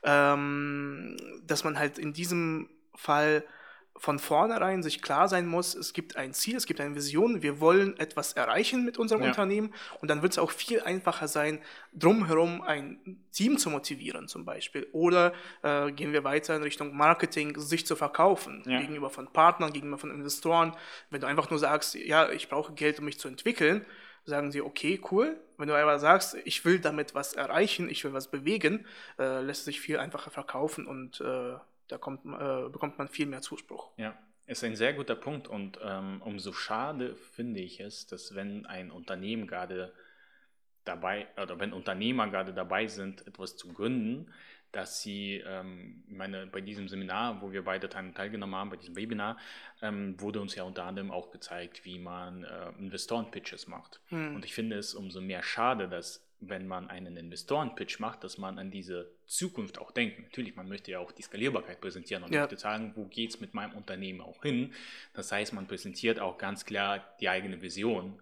ähm, 0.02 1.16
dass 1.44 1.64
man 1.64 1.78
halt 1.78 1.98
in 1.98 2.12
diesem 2.12 2.68
Fall 2.94 3.44
von 3.98 4.19
vornherein 4.19 4.82
sich 4.82 5.02
klar 5.02 5.28
sein 5.28 5.46
muss, 5.46 5.75
es 5.75 5.93
gibt 5.93 6.16
ein 6.16 6.32
Ziel, 6.32 6.56
es 6.56 6.66
gibt 6.66 6.81
eine 6.81 6.94
Vision, 6.94 7.43
wir 7.43 7.60
wollen 7.60 7.98
etwas 7.98 8.34
erreichen 8.34 8.84
mit 8.84 8.98
unserem 8.98 9.22
ja. 9.22 9.28
Unternehmen 9.28 9.72
und 10.00 10.08
dann 10.08 10.22
wird 10.22 10.32
es 10.32 10.38
auch 10.38 10.50
viel 10.50 10.81
einfacher 10.81 11.28
sein, 11.28 11.60
drumherum 11.93 12.62
ein 12.62 13.20
Team 13.32 13.58
zu 13.58 13.70
motivieren 13.70 14.28
zum 14.28 14.44
Beispiel. 14.44 14.87
Oder 14.93 15.32
äh, 15.62 15.93
gehen 15.93 16.12
wir 16.12 16.25
weiter 16.25 16.56
in 16.56 16.62
Richtung 16.62 16.96
Marketing, 16.96 17.59
sich 17.59 17.87
zu 17.87 17.97
verkaufen 17.97 18.62
ja. 18.66 18.80
gegenüber 18.80 19.11
von 19.11 19.32
Partnern, 19.32 19.73
gegenüber 19.73 19.99
von 19.99 20.11
Investoren. 20.11 20.75
Wenn 21.11 21.21
du 21.21 21.26
einfach 21.26 21.50
nur 21.50 21.59
sagst, 21.59 21.94
ja, 21.94 22.30
ich 22.30 22.49
brauche 22.49 22.73
Geld, 22.75 22.99
um 22.99 23.04
mich 23.04 23.18
zu 23.18 23.28
entwickeln, 23.28 23.85
sagen 24.25 24.52
sie, 24.52 24.61
okay, 24.61 25.00
cool. 25.11 25.38
Wenn 25.56 25.68
du 25.68 25.75
aber 25.75 25.99
sagst, 25.99 26.37
ich 26.44 26.64
will 26.64 26.80
damit 26.80 27.14
was 27.14 27.32
erreichen, 27.32 27.88
ich 27.88 28.04
will 28.04 28.12
was 28.12 28.30
bewegen, 28.30 28.85
äh, 29.18 29.40
lässt 29.40 29.64
sich 29.64 29.80
viel 29.80 29.99
einfacher 29.99 30.30
verkaufen 30.30 30.87
und 30.87 31.21
äh, 31.21 31.54
da 31.88 31.99
kommt, 31.99 32.25
äh, 32.25 32.69
bekommt 32.69 32.99
man 32.99 33.09
viel 33.09 33.26
mehr 33.26 33.43
Zuspruch. 33.43 33.90
Ja, 33.97 34.16
ist 34.47 34.64
ein 34.64 34.76
sehr 34.76 34.95
guter 34.95 35.16
Punkt 35.16 35.49
und 35.49 35.78
ähm, 35.83 36.23
umso 36.23 36.52
schade 36.52 37.16
finde 37.16 37.61
ich 37.61 37.81
es, 37.81 38.07
dass 38.07 38.35
wenn 38.35 38.66
ein 38.66 38.90
Unternehmen 38.90 39.47
gerade 39.47 39.93
dabei 40.85 41.26
oder 41.40 41.59
wenn 41.59 41.73
Unternehmer 41.73 42.28
gerade 42.28 42.55
dabei 42.55 42.87
sind, 42.87 43.26
etwas 43.26 43.57
zu 43.57 43.73
gründen, 43.73 44.33
dass 44.73 45.00
sie, 45.00 45.43
ähm, 45.47 46.05
meine, 46.07 46.47
bei 46.47 46.61
diesem 46.61 46.88
Seminar, 46.88 47.40
wo 47.40 47.50
wir 47.50 47.64
beide 47.64 47.88
teilgenommen 47.88 48.55
haben, 48.55 48.71
bei 48.71 48.76
diesem 48.76 48.95
Webinar, 48.95 49.38
ähm, 49.81 50.21
wurde 50.21 50.40
uns 50.40 50.55
ja 50.55 50.64
unter 50.64 50.85
anderem 50.85 51.11
auch 51.11 51.31
gezeigt, 51.31 51.85
wie 51.85 51.99
man 51.99 52.45
äh, 52.45 52.69
Investoren-Pitches 52.78 53.69
macht. 53.69 54.00
Hm. 54.09 54.37
Und 54.37 54.45
ich 54.45 54.55
finde 54.55 54.76
es 54.76 54.95
umso 54.95 55.21
mehr 55.21 55.43
schade, 55.43 55.88
dass 55.88 56.25
wenn 56.40 56.66
man 56.66 56.88
einen 56.88 57.16
Investoren-Pitch 57.16 57.99
macht, 57.99 58.23
dass 58.25 58.38
man 58.38 58.59
an 58.59 58.71
diese 58.71 59.11
Zukunft 59.26 59.78
auch 59.78 59.90
denkt. 59.90 60.21
Natürlich, 60.21 60.55
man 60.55 60.69
möchte 60.69 60.90
ja 60.90 60.99
auch 60.99 61.12
die 61.12 61.23
Skalierbarkeit 61.23 61.81
präsentieren 61.81 62.23
und 62.23 62.33
ja. 62.33 62.43
möchte 62.43 62.57
sagen, 62.57 62.93
wo 62.95 63.07
geht 63.07 63.31
es 63.31 63.40
mit 63.40 63.55
meinem 63.55 63.75
Unternehmen 63.75 64.21
auch 64.21 64.43
hin. 64.43 64.73
Das 65.14 65.33
heißt, 65.33 65.52
man 65.52 65.66
präsentiert 65.66 66.21
auch 66.21 66.38
ganz 66.38 66.64
klar 66.64 67.05
die 67.21 67.28
eigene 67.28 67.62
Vision. 67.62 68.21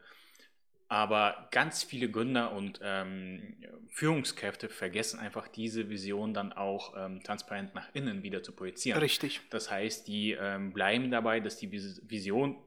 Aber 0.86 1.48
ganz 1.50 1.82
viele 1.82 2.10
Gründer 2.10 2.52
und 2.52 2.78
ähm, 2.82 3.56
Führungskräfte 3.88 4.68
vergessen 4.68 5.18
einfach 5.18 5.48
diese 5.48 5.88
Vision 5.88 6.34
dann 6.34 6.52
auch 6.52 6.94
ähm, 6.96 7.22
transparent 7.22 7.74
nach 7.74 7.88
innen 7.94 8.22
wieder 8.22 8.42
zu 8.42 8.52
projizieren. 8.52 9.00
Richtig. 9.00 9.40
Das 9.50 9.70
heißt, 9.70 10.06
die 10.06 10.32
ähm, 10.32 10.72
bleiben 10.72 11.10
dabei, 11.10 11.40
dass 11.40 11.56
die 11.56 11.72
Vision 11.72 12.58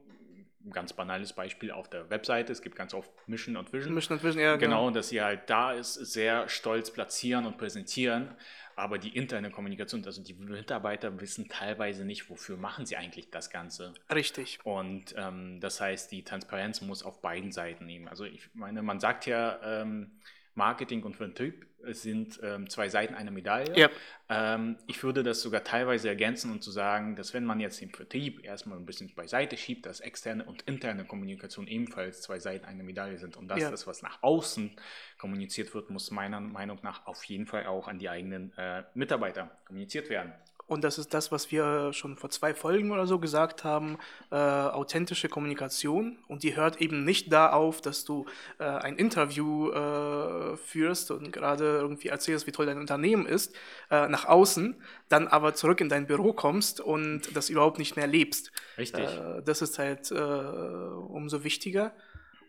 ein 0.67 0.71
ganz 0.71 0.93
banales 0.93 1.33
Beispiel 1.33 1.71
auf 1.71 1.89
der 1.89 2.09
Webseite. 2.09 2.51
Es 2.51 2.61
gibt 2.61 2.75
ganz 2.75 2.93
oft 2.93 3.09
Mission 3.27 3.57
und 3.57 3.73
Vision. 3.73 3.93
Mission 3.93 4.17
und 4.17 4.23
Vision, 4.23 4.43
ja. 4.43 4.55
Genau, 4.57 4.85
genau, 4.85 4.91
dass 4.91 5.09
sie 5.09 5.21
halt 5.21 5.49
da 5.49 5.71
ist, 5.71 5.93
sehr 5.93 6.47
stolz 6.49 6.91
platzieren 6.91 7.45
und 7.45 7.57
präsentieren. 7.57 8.35
Aber 8.75 8.99
die 8.99 9.17
interne 9.17 9.49
Kommunikation, 9.49 10.05
also 10.05 10.21
die 10.21 10.35
Mitarbeiter 10.35 11.19
wissen 11.19 11.49
teilweise 11.49 12.05
nicht, 12.05 12.29
wofür 12.29 12.57
machen 12.57 12.85
sie 12.85 12.95
eigentlich 12.95 13.31
das 13.31 13.49
Ganze. 13.49 13.93
Richtig. 14.13 14.59
Und 14.65 15.15
ähm, 15.17 15.59
das 15.59 15.81
heißt, 15.81 16.11
die 16.11 16.23
Transparenz 16.23 16.81
muss 16.81 17.01
auf 17.01 17.21
beiden 17.21 17.51
Seiten 17.51 17.87
nehmen. 17.87 18.07
Also 18.07 18.25
ich 18.25 18.49
meine, 18.53 18.83
man 18.83 18.99
sagt 18.99 19.25
ja, 19.25 19.59
ähm, 19.63 20.19
Marketing 20.57 21.03
und 21.03 21.15
Vertrieb 21.15 21.65
sind 21.83 22.39
ähm, 22.43 22.69
zwei 22.69 22.89
Seiten 22.89 23.13
einer 23.13 23.31
Medaille. 23.31 23.75
Yep. 23.77 23.91
Ähm, 24.29 24.77
ich 24.87 25.03
würde 25.03 25.23
das 25.23 25.41
sogar 25.41 25.63
teilweise 25.63 26.09
ergänzen 26.09 26.51
und 26.51 26.63
zu 26.63 26.71
sagen, 26.71 27.15
dass 27.15 27.33
wenn 27.33 27.45
man 27.45 27.59
jetzt 27.59 27.79
den 27.79 27.91
Vertrieb 27.91 28.43
erstmal 28.43 28.77
ein 28.77 28.85
bisschen 28.85 29.13
beiseite 29.15 29.55
schiebt, 29.55 29.85
dass 29.85 29.99
externe 29.99 30.43
und 30.43 30.63
interne 30.63 31.05
Kommunikation 31.05 31.67
ebenfalls 31.67 32.21
zwei 32.21 32.39
Seiten 32.39 32.65
einer 32.65 32.83
Medaille 32.83 33.17
sind 33.17 33.37
und 33.37 33.47
dass 33.47 33.61
ja. 33.61 33.71
das, 33.71 33.87
was 33.87 34.01
nach 34.01 34.21
außen 34.21 34.75
kommuniziert 35.17 35.73
wird, 35.73 35.89
muss 35.89 36.11
meiner 36.11 36.41
Meinung 36.41 36.79
nach 36.81 37.05
auf 37.05 37.23
jeden 37.25 37.45
Fall 37.45 37.67
auch 37.67 37.87
an 37.87 37.99
die 37.99 38.09
eigenen 38.09 38.51
äh, 38.57 38.83
Mitarbeiter 38.93 39.51
kommuniziert 39.65 40.09
werden. 40.09 40.33
Und 40.67 40.83
das 40.83 40.97
ist 40.97 41.13
das, 41.13 41.31
was 41.31 41.49
wir 41.51 41.93
schon 41.93 42.17
vor 42.17 42.29
zwei 42.29 42.53
Folgen 42.53 42.91
oder 42.91 43.07
so 43.07 43.19
gesagt 43.19 43.63
haben, 43.63 43.97
äh, 44.31 44.35
authentische 44.35 45.29
Kommunikation. 45.29 46.17
Und 46.27 46.43
die 46.43 46.55
hört 46.55 46.81
eben 46.81 47.05
nicht 47.05 47.31
da 47.31 47.51
auf, 47.51 47.79
dass 47.81 48.03
du 48.03 48.25
äh, 48.59 48.65
ein 48.65 48.97
Interview 48.97 49.71
äh, 49.71 50.57
führst 50.57 51.09
und 51.11 51.31
gerade 51.31 51.63
irgendwie 51.63 52.09
erzählst, 52.09 52.47
wie 52.47 52.51
toll 52.51 52.65
dein 52.65 52.79
Unternehmen 52.79 53.25
ist, 53.25 53.55
äh, 53.89 54.09
nach 54.09 54.25
außen, 54.25 54.75
dann 55.07 55.27
aber 55.27 55.55
zurück 55.55 55.79
in 55.79 55.87
dein 55.87 56.05
Büro 56.05 56.33
kommst 56.33 56.81
und 56.81 57.35
das 57.35 57.49
überhaupt 57.49 57.79
nicht 57.79 57.95
mehr 57.95 58.07
lebst. 58.07 58.51
Richtig. 58.77 59.05
Äh, 59.05 59.41
das 59.43 59.61
ist 59.61 59.79
halt 59.79 60.11
äh, 60.11 60.15
umso 60.15 61.43
wichtiger. 61.45 61.93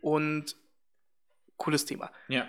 Und 0.00 0.56
cooles 1.56 1.84
Thema. 1.84 2.10
Ja. 2.28 2.48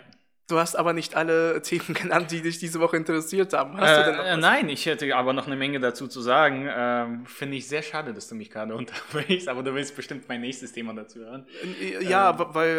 Du 0.49 0.57
hast 0.57 0.75
aber 0.75 0.93
nicht 0.93 1.15
alle 1.15 1.61
Themen 1.61 1.93
genannt, 1.93 2.31
die 2.31 2.41
dich 2.41 2.57
diese 2.57 2.79
Woche 2.79 2.97
interessiert 2.97 3.53
haben. 3.53 3.77
Äh, 3.77 3.81
was? 3.81 4.37
Nein, 4.37 4.67
ich 4.69 4.87
hätte 4.87 5.15
aber 5.15 5.31
noch 5.31 5.45
eine 5.45 5.55
Menge 5.55 5.79
dazu 5.79 6.07
zu 6.07 6.21
sagen. 6.21 6.67
Ähm, 6.75 7.25
Finde 7.27 7.55
ich 7.57 7.67
sehr 7.67 7.83
schade, 7.83 8.13
dass 8.13 8.27
du 8.27 8.33
mich 8.33 8.49
gerade 8.49 8.75
unterbrichst, 8.75 9.47
aber 9.47 9.61
du 9.61 9.75
willst 9.75 9.95
bestimmt 9.95 10.27
mein 10.27 10.41
nächstes 10.41 10.73
Thema 10.73 10.93
dazu 10.93 11.19
hören. 11.19 11.45
Äh, 11.79 12.03
ja, 12.03 12.31
ähm, 12.31 12.45
weil 12.53 12.69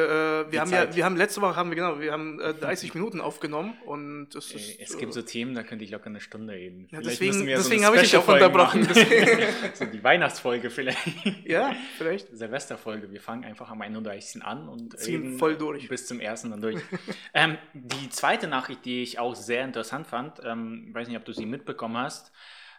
äh, 0.49 0.53
wir 0.53 0.61
haben 0.61 0.71
Zeit. 0.71 0.91
ja, 0.91 0.97
wir 0.97 1.05
haben 1.05 1.17
letzte 1.17 1.41
Woche 1.43 1.55
haben 1.55 1.71
wir 1.71 1.77
genau, 1.77 2.01
wir 2.01 2.11
haben 2.11 2.41
äh, 2.41 2.55
30 2.61 2.93
Minuten 2.95 3.21
aufgenommen 3.21 3.75
und 3.87 4.31
das 4.35 4.51
ist, 4.51 4.81
Es 4.81 4.99
gibt 4.99 5.13
so 5.13 5.23
Themen, 5.23 5.55
da 5.55 5.63
könnte 5.63 5.85
ich 5.85 5.93
locker 5.93 6.07
eine 6.07 6.21
Stunde 6.21 6.55
reden. 6.55 6.89
Ja, 6.91 7.01
deswegen 7.01 7.47
deswegen 7.47 7.83
so 7.83 7.87
habe 7.87 7.97
ich 7.97 8.03
dich 8.03 8.17
auch 8.17 8.27
unterbrochen. 8.27 8.89
so 9.75 9.85
die 9.85 10.03
Weihnachtsfolge 10.03 10.71
vielleicht. 10.71 10.99
Ja, 11.45 11.73
vielleicht. 11.97 12.37
Silvesterfolge. 12.37 13.13
Wir 13.13 13.21
fangen 13.21 13.45
einfach 13.45 13.71
am 13.71 13.81
31. 13.81 14.43
an 14.43 14.69
und 14.69 14.99
ziehen 14.99 15.39
voll 15.39 15.57
durch. 15.57 15.89
Bis 15.89 16.07
zum 16.09 16.19
ersten 16.19 16.51
dann 16.51 16.61
durch. 16.61 16.81
ähm, 17.33 17.59
die 17.73 18.09
zweite 18.11 18.49
Nachricht, 18.49 18.85
die 18.85 19.03
ich 19.03 19.19
auch 19.19 19.35
sehr 19.35 19.65
interessant 19.65 20.07
fand, 20.07 20.41
ähm, 20.45 20.95
weiß 20.95 21.09
nicht, 21.09 21.17
ob 21.17 21.25
du 21.25 21.33
sie 21.33 21.47
mitbekommen 21.47 21.97
hast. 21.97 22.33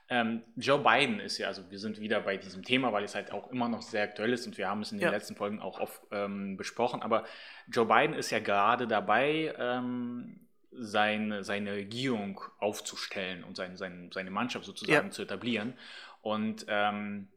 Ähm, 0.09 0.43
Joe 0.57 0.79
Biden 0.79 1.19
ist 1.19 1.38
ja, 1.38 1.47
also 1.47 1.69
wir 1.71 1.79
sind 1.79 2.00
wieder 2.01 2.19
bei 2.19 2.35
diesem 2.35 2.63
Thema, 2.63 2.91
weil 2.91 3.05
es 3.05 3.15
halt 3.15 3.31
auch 3.31 3.50
immer 3.50 3.69
noch 3.69 3.81
sehr 3.81 4.03
aktuell 4.03 4.33
ist 4.33 4.45
und 4.45 4.57
wir 4.57 4.67
haben 4.67 4.81
es 4.81 4.91
in 4.91 4.97
den 4.97 5.05
ja. 5.05 5.11
letzten 5.11 5.35
Folgen 5.35 5.61
auch 5.61 5.79
oft 5.79 6.01
ähm, 6.11 6.57
besprochen. 6.57 7.01
Aber 7.01 7.23
Joe 7.67 7.85
Biden 7.85 8.13
ist 8.13 8.29
ja 8.29 8.39
gerade 8.39 8.88
dabei, 8.88 9.55
ähm, 9.57 10.41
seine, 10.71 11.43
seine 11.43 11.73
Regierung 11.73 12.41
aufzustellen 12.59 13.43
und 13.43 13.57
sein, 13.57 13.77
sein, 13.77 14.09
seine 14.13 14.31
Mannschaft 14.31 14.65
sozusagen 14.65 15.07
ja. 15.07 15.11
zu 15.11 15.21
etablieren. 15.21 15.73
Und 16.21 16.65
ähm, 16.67 17.27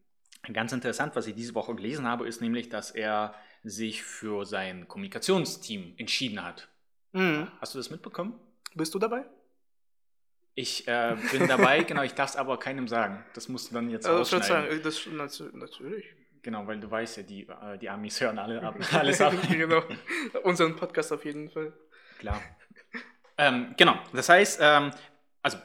ganz 0.53 0.73
interessant, 0.73 1.17
was 1.17 1.27
ich 1.27 1.35
diese 1.35 1.55
Woche 1.55 1.75
gelesen 1.75 2.07
habe, 2.07 2.27
ist 2.27 2.41
nämlich, 2.41 2.69
dass 2.69 2.91
er 2.91 3.35
sich 3.63 4.03
für 4.03 4.45
sein 4.45 4.87
Kommunikationsteam 4.89 5.95
entschieden 5.97 6.45
hat. 6.45 6.69
Mhm. 7.15 7.49
Hast 7.61 7.75
du 7.75 7.79
das 7.79 7.91
mitbekommen? 7.91 8.39
Bist 8.75 8.93
du 8.93 8.99
dabei? 8.99 9.25
Ich 10.57 10.87
äh, 10.87 11.17
bin 11.33 11.49
dabei, 11.49 11.83
genau, 11.85 12.03
ich 12.03 12.15
darf 12.15 12.31
es 12.31 12.37
aber 12.37 12.59
keinem 12.59 12.89
sagen. 12.89 13.25
Das 13.35 13.49
musst 13.49 13.71
du 13.71 13.75
dann 13.75 13.89
jetzt 13.89 14.07
also, 14.07 14.41
sagen, 14.41 14.81
das, 14.83 15.07
Natürlich. 15.53 16.05
Genau, 16.43 16.67
weil 16.67 16.79
du 16.79 16.91
weißt 16.91 17.19
ja, 17.19 17.23
die, 17.23 17.49
äh, 17.49 17.79
die 17.79 17.89
Amis 17.89 18.21
hören 18.21 18.39
alle 18.39 18.63
ab, 18.63 18.77
alles 18.93 19.21
ab. 19.21 19.33
genau, 19.49 19.83
unseren 20.43 20.77
Podcast 20.77 21.13
auf 21.13 21.25
jeden 21.25 21.49
Fall. 21.49 21.73
Klar. 22.19 22.41
ähm, 23.39 23.75
genau, 23.77 23.97
das 24.13 24.29
heißt, 24.29 24.59
ähm, 24.61 24.91
also, 25.41 25.57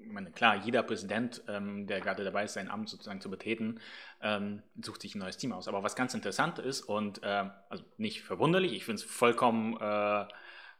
ich 0.00 0.12
meine, 0.12 0.32
klar, 0.32 0.56
jeder 0.56 0.82
Präsident, 0.82 1.42
ähm, 1.48 1.86
der 1.86 2.00
gerade 2.00 2.24
dabei 2.24 2.44
ist, 2.44 2.54
sein 2.54 2.68
Amt 2.68 2.88
sozusagen 2.88 3.20
zu 3.20 3.30
betreten, 3.30 3.80
ähm, 4.20 4.62
sucht 4.82 5.02
sich 5.02 5.14
ein 5.14 5.20
neues 5.20 5.36
Team 5.36 5.52
aus. 5.52 5.68
Aber 5.68 5.84
was 5.84 5.94
ganz 5.94 6.12
interessant 6.12 6.58
ist 6.58 6.82
und 6.82 7.22
äh, 7.22 7.44
also 7.68 7.84
nicht 7.98 8.22
verwunderlich, 8.22 8.72
ich 8.72 8.84
finde 8.84 9.02
es 9.02 9.08
vollkommen... 9.08 9.76
Äh, 9.80 10.26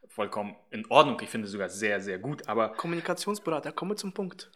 vollkommen 0.07 0.57
in 0.71 0.85
Ordnung. 0.91 1.19
Ich 1.23 1.29
finde 1.29 1.47
sogar 1.49 1.69
sehr, 1.69 2.01
sehr 2.01 2.19
gut. 2.19 2.49
Aber 2.49 2.71
Kommunikationsberater, 2.71 3.73
komme 3.73 3.97
zum 3.97 4.13
Punkt. 4.13 4.51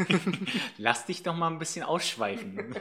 Lass 0.78 1.06
dich 1.06 1.22
doch 1.22 1.34
mal 1.34 1.48
ein 1.48 1.58
bisschen 1.58 1.84
ausschweifen. 1.84 2.74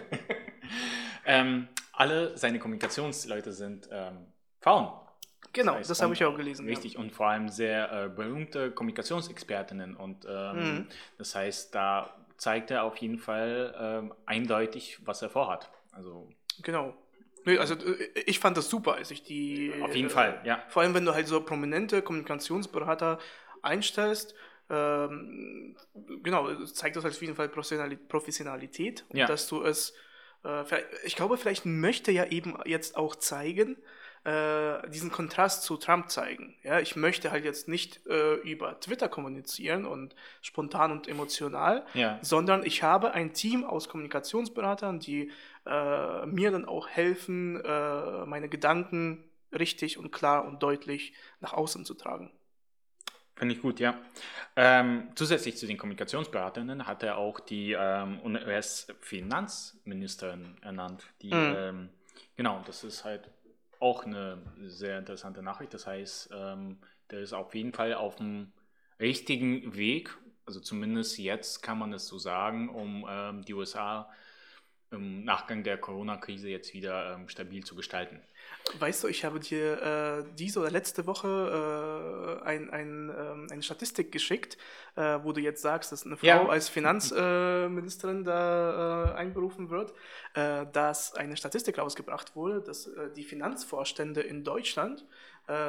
ähm, 1.26 1.68
alle 1.94 2.38
seine 2.38 2.60
Kommunikationsleute 2.60 3.52
sind 3.52 3.90
ähm, 3.92 4.26
Frauen. 4.60 4.92
Genau, 5.54 5.72
das, 5.72 5.80
heißt, 5.80 5.90
das 5.90 6.02
habe 6.02 6.14
ich 6.14 6.24
auch 6.26 6.36
gelesen. 6.36 6.68
Richtig, 6.68 6.94
ja. 6.94 7.00
und 7.00 7.12
vor 7.12 7.28
allem 7.28 7.50
sehr 7.50 7.92
äh, 7.92 8.10
berühmte 8.10 8.72
Kommunikationsexpertinnen. 8.72 9.96
Und 9.96 10.26
ähm, 10.30 10.58
mhm. 10.58 10.88
das 11.18 11.36
heißt, 11.36 11.74
da 11.74 12.14
zeigt 12.38 12.72
er 12.72 12.84
auf 12.84 12.98
jeden 12.98 13.18
Fall 13.18 13.76
ähm, 13.80 14.14
eindeutig, 14.26 15.00
was 15.06 15.22
er 15.22 15.30
vorhat. 15.30 15.70
Also 15.92 16.30
genau. 16.62 16.94
Nee, 17.46 17.58
also 17.58 17.76
äh, 17.76 18.10
ich 18.26 18.40
fand 18.40 18.58
das 18.58 18.70
super, 18.70 18.96
als 18.96 19.12
ich 19.12 19.24
die. 19.24 19.74
Auf 19.82 19.96
jeden 19.96 20.10
äh, 20.10 20.12
Fall, 20.12 20.42
ja. 20.44 20.64
Vor 20.70 20.82
allem, 20.82 20.94
wenn 20.94 21.06
du 21.06 21.14
halt 21.14 21.28
so 21.28 21.42
prominente 21.42 22.02
Kommunikationsberater 22.02 23.20
einstellst. 23.62 24.36
Ähm, 24.72 25.76
genau, 26.22 26.54
zeigt 26.66 26.96
das 26.96 27.04
halt 27.04 27.16
auf 27.16 27.22
jeden 27.22 27.36
Fall 27.36 27.50
Professionalität 27.50 29.04
und 29.10 29.18
ja. 29.18 29.26
dass 29.26 29.48
du 29.48 29.64
es. 29.64 29.94
Äh, 30.44 30.64
ich 31.04 31.16
glaube, 31.16 31.38
vielleicht 31.38 31.66
möchte 31.66 32.12
ja 32.12 32.26
eben 32.26 32.58
jetzt 32.66 32.96
auch 32.96 33.16
zeigen, 33.16 33.78
äh, 34.24 34.90
diesen 34.90 35.12
Kontrast 35.12 35.64
zu 35.64 35.78
Trump 35.78 36.10
zeigen. 36.10 36.56
Ja, 36.64 36.80
ich 36.80 36.96
möchte 36.96 37.32
halt 37.32 37.46
jetzt 37.46 37.68
nicht 37.68 38.06
äh, 38.08 38.36
über 38.36 38.80
Twitter 38.80 39.10
kommunizieren 39.10 39.86
und 39.86 40.16
spontan 40.42 40.92
und 40.92 41.08
emotional, 41.08 41.86
ja. 41.94 42.20
sondern 42.22 42.66
ich 42.66 42.84
habe 42.84 43.14
ein 43.14 43.34
Team 43.34 43.64
aus 43.64 43.90
Kommunikationsberatern, 43.90 45.00
die 45.00 45.32
äh, 45.66 46.26
mir 46.26 46.52
dann 46.52 46.66
auch 46.66 46.88
helfen, 46.88 47.64
äh, 47.64 48.26
meine 48.26 48.50
Gedanken 48.50 49.24
richtig 49.52 49.98
und 49.98 50.12
klar 50.12 50.46
und 50.46 50.62
deutlich 50.62 51.14
nach 51.40 51.54
außen 51.54 51.86
zu 51.86 51.94
tragen. 51.94 52.32
Finde 53.40 53.56
ich 53.56 53.62
gut, 53.62 53.80
ja. 53.80 53.98
Ähm, 54.58 55.08
zusätzlich 55.16 55.56
zu 55.56 55.66
den 55.66 55.78
Kommunikationsberaterinnen 55.78 56.88
hat 56.88 57.04
er 57.04 57.18
auch 57.18 57.40
die 57.40 57.72
ähm, 57.72 58.20
US-Finanzministerin 58.26 60.58
ernannt. 60.62 61.06
Die, 61.22 61.34
mhm. 61.34 61.56
ähm, 61.58 61.90
genau, 62.36 62.62
das 62.68 62.84
ist 62.84 63.06
halt 63.06 63.32
auch 63.80 64.06
eine 64.06 64.42
sehr 64.66 65.00
interessante 65.00 65.42
Nachricht. 65.42 65.74
Das 65.74 65.88
heißt, 65.88 66.30
ähm, 66.34 66.78
der 67.12 67.20
ist 67.22 67.34
auf 67.34 67.56
jeden 67.56 67.74
Fall 67.74 67.94
auf 67.94 68.18
dem 68.18 68.52
richtigen 69.00 69.76
Weg. 69.76 70.18
Also 70.46 70.60
zumindest 70.60 71.18
jetzt 71.18 71.62
kann 71.62 71.80
man 71.80 71.94
es 71.94 72.08
so 72.08 72.18
sagen, 72.18 72.70
um 72.70 73.06
ähm, 73.10 73.44
die 73.46 73.54
USA 73.54 74.12
im 74.92 75.24
Nachgang 75.24 75.64
der 75.64 75.78
Corona-Krise 75.78 76.50
jetzt 76.50 76.74
wieder 76.74 77.14
ähm, 77.14 77.30
stabil 77.30 77.64
zu 77.64 77.76
gestalten. 77.76 78.22
Weißt 78.78 79.04
du, 79.04 79.08
ich 79.08 79.26
habe 79.26 79.40
dir 79.40 79.82
äh, 79.82 80.24
diese 80.38 80.60
oder 80.60 80.70
letzte 80.70 81.08
Woche 81.08 82.42
äh, 82.42 82.46
ein, 82.46 82.70
ein, 82.70 83.10
ähm, 83.10 83.48
eine 83.50 83.64
Statistik 83.64 84.12
geschickt, 84.12 84.58
äh, 84.96 85.20
wo 85.24 85.32
du 85.32 85.42
jetzt 85.42 85.62
sagst, 85.62 85.92
dass 85.92 86.06
eine 86.06 86.18
Frau 86.18 86.28
ja. 86.28 86.48
als 86.48 86.70
Finanzministerin 86.70 88.24
da 88.24 89.14
äh, 89.14 89.16
einberufen 89.16 89.70
wird, 89.70 89.94
äh, 90.34 90.66
dass 90.72 91.16
eine 91.16 91.38
Statistik 91.38 91.78
rausgebracht 91.80 92.36
wurde, 92.36 92.62
dass 92.62 92.88
äh, 92.88 93.10
die 93.16 93.24
Finanzvorstände 93.24 94.22
in 94.22 94.44
Deutschland 94.44 95.06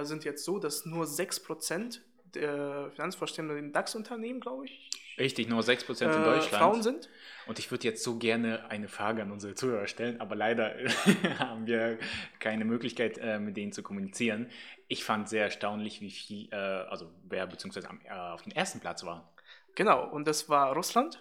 sind 0.03 0.25
jetzt 0.25 0.45
so, 0.45 0.59
dass 0.59 0.85
nur 0.85 1.07
6% 1.07 2.01
der 2.35 2.91
Finanzvorstände 2.91 3.57
in 3.57 3.73
DAX-Unternehmen, 3.73 4.41
glaube 4.41 4.67
ich, 4.67 4.91
Richtig, 5.21 5.49
nur 5.49 5.61
6% 5.61 6.03
in 6.03 6.25
Deutschland. 6.25 6.49
Frauen 6.49 6.83
sind. 6.83 7.09
Und 7.47 7.59
ich 7.59 7.71
würde 7.71 7.85
jetzt 7.85 8.03
so 8.03 8.17
gerne 8.17 8.71
eine 8.71 8.89
Frage 8.89 9.23
an 9.23 9.31
unsere 9.31 9.55
Zuhörer 9.55 9.87
stellen, 9.87 10.21
aber 10.21 10.35
leider 10.35 10.75
haben 11.39 11.67
wir 11.67 11.99
keine 12.39 12.65
Möglichkeit, 12.65 13.19
äh, 13.19 13.39
mit 13.39 13.57
denen 13.57 13.73
zu 13.73 13.83
kommunizieren. 13.83 14.51
Ich 14.89 15.05
fand 15.05 15.29
sehr 15.29 15.45
erstaunlich, 15.45 16.01
wie 16.01 16.11
viel, 16.11 16.49
äh, 16.53 16.57
also 16.57 17.11
wer 17.29 17.47
beziehungsweise 17.47 17.89
äh, 18.09 18.13
auf 18.13 18.43
dem 18.43 18.53
ersten 18.53 18.81
Platz 18.81 19.05
war. 19.05 19.31
Genau, 19.75 20.09
und 20.09 20.27
das 20.27 20.49
war 20.49 20.73
Russland. 20.75 21.21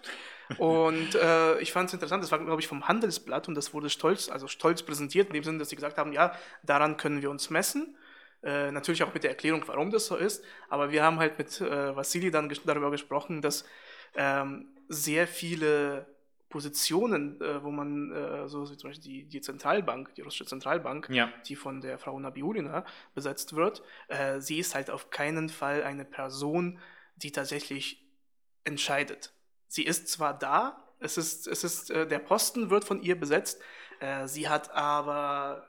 Und 0.57 1.15
äh, 1.15 1.59
ich 1.59 1.71
fand 1.71 1.89
es 1.89 1.93
interessant, 1.93 2.23
das 2.23 2.31
war, 2.31 2.39
glaube 2.39 2.61
ich, 2.61 2.67
vom 2.67 2.87
Handelsblatt 2.87 3.47
und 3.47 3.55
das 3.55 3.73
wurde 3.73 3.89
stolz, 3.89 4.29
also 4.29 4.47
stolz 4.47 4.81
präsentiert, 4.81 5.27
in 5.27 5.33
dem 5.33 5.43
Sinne, 5.43 5.59
dass 5.59 5.69
sie 5.69 5.75
gesagt 5.75 5.97
haben, 5.97 6.13
ja, 6.13 6.33
daran 6.63 6.97
können 6.97 7.21
wir 7.21 7.29
uns 7.29 7.49
messen. 7.49 7.95
Äh, 8.41 8.71
natürlich 8.71 9.03
auch 9.03 9.13
mit 9.13 9.23
der 9.23 9.31
Erklärung, 9.31 9.63
warum 9.67 9.91
das 9.91 10.05
so 10.05 10.15
ist. 10.15 10.43
Aber 10.69 10.91
wir 10.91 11.03
haben 11.03 11.19
halt 11.19 11.37
mit 11.37 11.59
äh, 11.59 11.95
Vassili 11.95 12.31
dann 12.31 12.47
ges 12.47 12.61
darüber 12.63 12.89
gesprochen, 12.91 13.41
dass 13.41 13.65
ähm, 14.15 14.69
sehr 14.87 15.27
viele 15.27 16.07
Positionen, 16.47 17.39
äh, 17.41 17.63
wo 17.63 17.69
man, 17.69 18.11
äh, 18.11 18.47
so 18.47 18.69
wie 18.71 18.77
zum 18.77 18.89
Beispiel 18.89 19.03
die, 19.03 19.25
die 19.27 19.41
Zentralbank, 19.41 20.15
die 20.15 20.21
russische 20.21 20.45
Zentralbank, 20.45 21.07
Ja. 21.09 21.31
die 21.47 21.55
von 21.55 21.81
der 21.81 21.99
Frau 21.99 22.19
Nabiulina 22.19 22.85
besetzt 23.13 23.55
wird, 23.55 23.83
äh, 24.07 24.39
sie 24.39 24.57
ist 24.57 24.73
halt 24.73 24.89
auf 24.89 25.09
keinen 25.11 25.49
Fall 25.49 25.83
eine 25.83 26.05
Person, 26.05 26.79
die 27.17 27.31
tatsächlich 27.31 28.03
entscheidet. 28.63 29.33
Sie 29.67 29.83
ist 29.83 30.07
zwar 30.07 30.37
da, 30.37 30.83
es 30.99 31.17
ist, 31.17 31.45
es 31.47 31.63
ist, 31.63 31.91
äh, 31.91 32.07
der 32.07 32.19
Posten 32.19 32.69
wird 32.69 32.83
von 32.83 33.01
ihr 33.01 33.19
besetzt, 33.19 33.61
sie 34.27 34.47
hat 34.47 34.71
aber, 34.71 35.67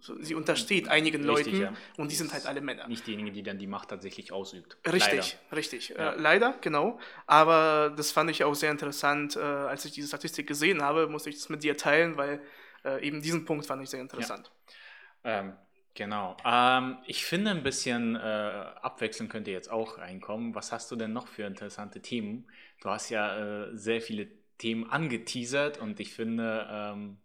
sie 0.00 0.34
untersteht 0.34 0.88
einigen 0.88 1.28
Richtig, 1.28 1.54
Leuten 1.54 1.62
ja. 1.62 1.74
und 1.96 2.10
die 2.10 2.16
sind 2.16 2.32
halt 2.32 2.46
alle 2.46 2.60
Männer. 2.60 2.86
Nicht 2.88 3.06
diejenige, 3.06 3.32
die 3.32 3.42
dann 3.42 3.58
die 3.58 3.66
Macht 3.66 3.88
tatsächlich 3.90 4.32
ausübt. 4.32 4.76
Richtig, 4.86 5.38
richtig. 5.52 5.88
Ja. 5.90 6.12
Äh, 6.12 6.20
leider, 6.20 6.58
genau. 6.60 6.98
Aber 7.26 7.92
das 7.96 8.12
fand 8.12 8.30
ich 8.30 8.44
auch 8.44 8.54
sehr 8.54 8.70
interessant. 8.70 9.36
Äh, 9.36 9.40
als 9.40 9.84
ich 9.84 9.92
diese 9.92 10.08
Statistik 10.08 10.46
gesehen 10.46 10.82
habe, 10.82 11.08
musste 11.08 11.30
ich 11.30 11.36
das 11.36 11.48
mit 11.48 11.62
dir 11.62 11.76
teilen, 11.76 12.16
weil 12.16 12.42
äh, 12.84 13.06
eben 13.06 13.22
diesen 13.22 13.44
Punkt 13.44 13.66
fand 13.66 13.82
ich 13.82 13.90
sehr 13.90 14.00
interessant. 14.00 14.52
Ähm, 15.24 15.56
genau. 15.94 16.36
Ähm, 16.44 16.98
ich 17.06 17.24
finde, 17.24 17.50
ein 17.50 17.62
bisschen 17.62 18.16
äh, 18.16 18.18
Abwechslung 18.18 19.28
könnte 19.28 19.50
jetzt 19.50 19.70
auch 19.70 19.98
reinkommen. 19.98 20.54
Was 20.54 20.72
hast 20.72 20.90
du 20.90 20.96
denn 20.96 21.12
noch 21.12 21.26
für 21.28 21.44
interessante 21.44 22.00
Themen? 22.02 22.50
Du 22.80 22.90
hast 22.90 23.10
ja 23.10 23.66
äh, 23.66 23.76
sehr 23.76 24.00
viele 24.00 24.28
Themen 24.58 24.88
angeteasert 24.90 25.78
und 25.78 26.00
ich 26.00 26.14
finde, 26.14 26.66
ähm, 26.70 27.18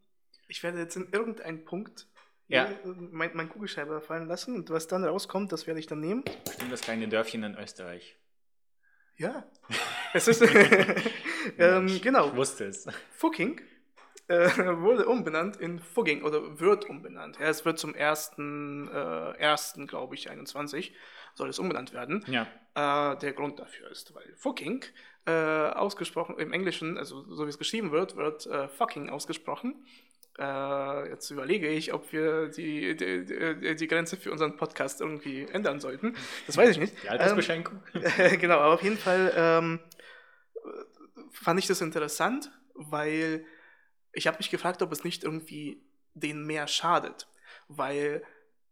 Ich 0.48 0.64
werde 0.64 0.80
jetzt 0.80 0.96
in 0.98 1.10
irgendeinen 1.12 1.64
Punkt 1.66 2.08
Ja. 2.52 2.66
äh, 2.66 2.76
mein, 3.12 3.32
mein 3.34 3.50
Kugelschreiber 3.50 4.02
fallen 4.02 4.28
lassen 4.28 4.56
und 4.56 4.70
was 4.70 4.88
dann 4.88 5.04
rauskommt, 5.04 5.52
das 5.52 5.68
werde 5.68 5.80
ich 5.80 5.88
dann 5.88 6.00
nehmen. 6.00 6.24
bestimmt 6.46 6.72
das 6.72 6.82
kleine 6.82 7.08
Dörfchen 7.08 7.44
in 7.44 7.56
Österreich. 7.56 8.18
Ja. 9.18 9.44
Es 10.14 10.28
ist, 10.28 10.42
ähm, 11.58 11.88
ich, 11.88 12.02
genau, 12.02 12.28
Ich 12.28 12.36
wusste 12.36 12.66
es. 12.66 12.86
Fucking 13.16 13.62
äh, 14.28 14.78
wurde 14.78 15.06
umbenannt 15.06 15.58
in 15.58 15.80
Fugging 15.80 16.24
oder 16.24 16.60
wird 16.60 16.90
umbenannt. 16.90 17.38
Ja, 17.40 17.48
es 17.48 17.66
wird 17.66 17.80
zum 17.80 17.94
ersten, 17.96 18.88
äh, 18.88 19.32
ersten 19.38 19.88
glaube 19.88 20.16
ich, 20.16 20.30
21 20.30 20.94
soll 21.34 21.50
es 21.50 21.60
umbenannt 21.60 21.94
werden. 21.94 22.26
Ja. 22.28 22.48
Äh, 22.76 23.18
der 23.18 23.34
Grund 23.34 23.60
dafür 23.60 23.90
ist, 23.92 24.14
weil 24.16 24.34
fucking 24.36 24.86
äh, 25.26 25.32
ausgesprochen 25.32 26.38
im 26.40 26.54
Englischen, 26.54 26.98
also 26.98 27.24
so 27.34 27.46
wie 27.46 27.50
es 27.50 27.58
geschrieben 27.58 27.92
wird, 27.92 28.16
wird 28.16 28.48
äh, 28.48 28.68
fucking 28.68 29.10
ausgesprochen. 29.10 29.86
Äh, 30.40 31.10
jetzt 31.10 31.30
überlege 31.30 31.68
ich, 31.68 31.94
ob 31.94 32.12
wir 32.14 32.48
die, 32.48 32.96
die, 32.96 33.76
die, 33.76 33.88
Grenze 33.88 34.18
für 34.18 34.32
unseren 34.32 34.56
Podcast 34.56 35.02
irgendwie 35.02 35.44
ändern 35.44 35.80
sollten. 35.80 36.16
Das 36.48 36.56
weiß 36.58 36.70
ich 36.70 36.78
nicht. 36.78 36.94
Die 37.04 37.10
Altersbeschränkung? 37.10 37.84
Ähm, 37.94 38.40
genau, 38.40 38.56
aber 38.56 38.74
auf 38.74 38.84
jeden 38.84 38.98
Fall 38.98 39.34
ähm, 39.36 39.80
fand 41.32 41.60
ich 41.60 41.68
das 41.68 41.82
interessant, 41.82 42.52
weil 42.76 43.46
ich 44.14 44.28
habe 44.28 44.38
mich 44.38 44.50
gefragt, 44.50 44.82
ob 44.82 44.92
es 44.92 45.04
nicht 45.04 45.24
irgendwie 45.24 45.84
denen 46.14 46.46
mehr 46.46 46.68
schadet. 46.68 47.28
Weil 47.68 48.24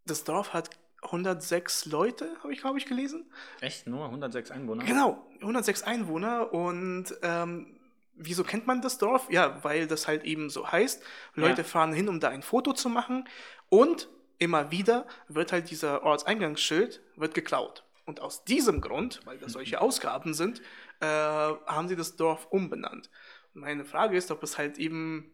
das 0.05 0.23
Dorf 0.23 0.53
hat 0.53 0.69
106 1.01 1.85
Leute, 1.85 2.35
habe 2.43 2.53
ich, 2.53 2.59
glaube 2.59 2.77
ich, 2.77 2.85
gelesen. 2.85 3.31
Echt? 3.61 3.87
Nur 3.87 4.05
106 4.05 4.51
Einwohner? 4.51 4.83
Genau, 4.83 5.25
106 5.41 5.83
Einwohner 5.83 6.53
und 6.53 7.13
ähm, 7.21 7.78
wieso 8.19 8.43
kennt 8.43 8.67
man 8.67 8.81
das 8.81 8.97
Dorf? 8.97 9.27
Ja, 9.31 9.63
weil 9.63 9.87
das 9.87 10.07
halt 10.07 10.23
eben 10.23 10.49
so 10.49 10.71
heißt. 10.71 11.01
Leute 11.35 11.61
Ja. 11.61 11.67
fahren 11.67 11.93
hin, 11.93 12.07
um 12.09 12.19
da 12.19 12.29
ein 12.29 12.43
Foto 12.43 12.73
zu 12.73 12.89
machen 12.89 13.27
und 13.69 14.09
immer 14.37 14.71
wieder 14.71 15.07
wird 15.27 15.51
halt 15.51 15.69
dieser 15.69 16.03
Ortseingangsschild 16.03 17.01
wird 17.15 17.33
geklaut. 17.33 17.83
Und 18.05 18.21
aus 18.21 18.43
diesem 18.43 18.81
Grund, 18.81 19.21
weil 19.25 19.37
das 19.37 19.53
solche 19.53 19.81
Ausgaben 19.81 20.33
sind, 20.33 20.61
äh, 20.99 21.05
haben 21.05 21.87
sie 21.87 21.95
das 21.95 22.15
Dorf 22.15 22.47
umbenannt. 22.49 23.09
Und 23.53 23.61
meine 23.61 23.85
Frage 23.85 24.17
ist, 24.17 24.31
ob 24.31 24.43
es 24.43 24.57
halt 24.57 24.77
eben 24.77 25.31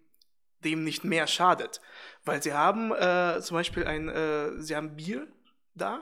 dem 0.64 0.84
nicht 0.84 1.04
mehr 1.04 1.28
schadet. 1.28 1.82
Weil 2.24 2.42
sie 2.42 2.54
haben 2.54 2.92
äh, 2.92 3.40
zum 3.42 3.56
Beispiel 3.56 3.86
ein, 3.86 4.10
äh, 4.10 4.60
sie 4.62 4.76
haben 4.76 4.96
Bier 4.96 5.28
da, 5.76 6.02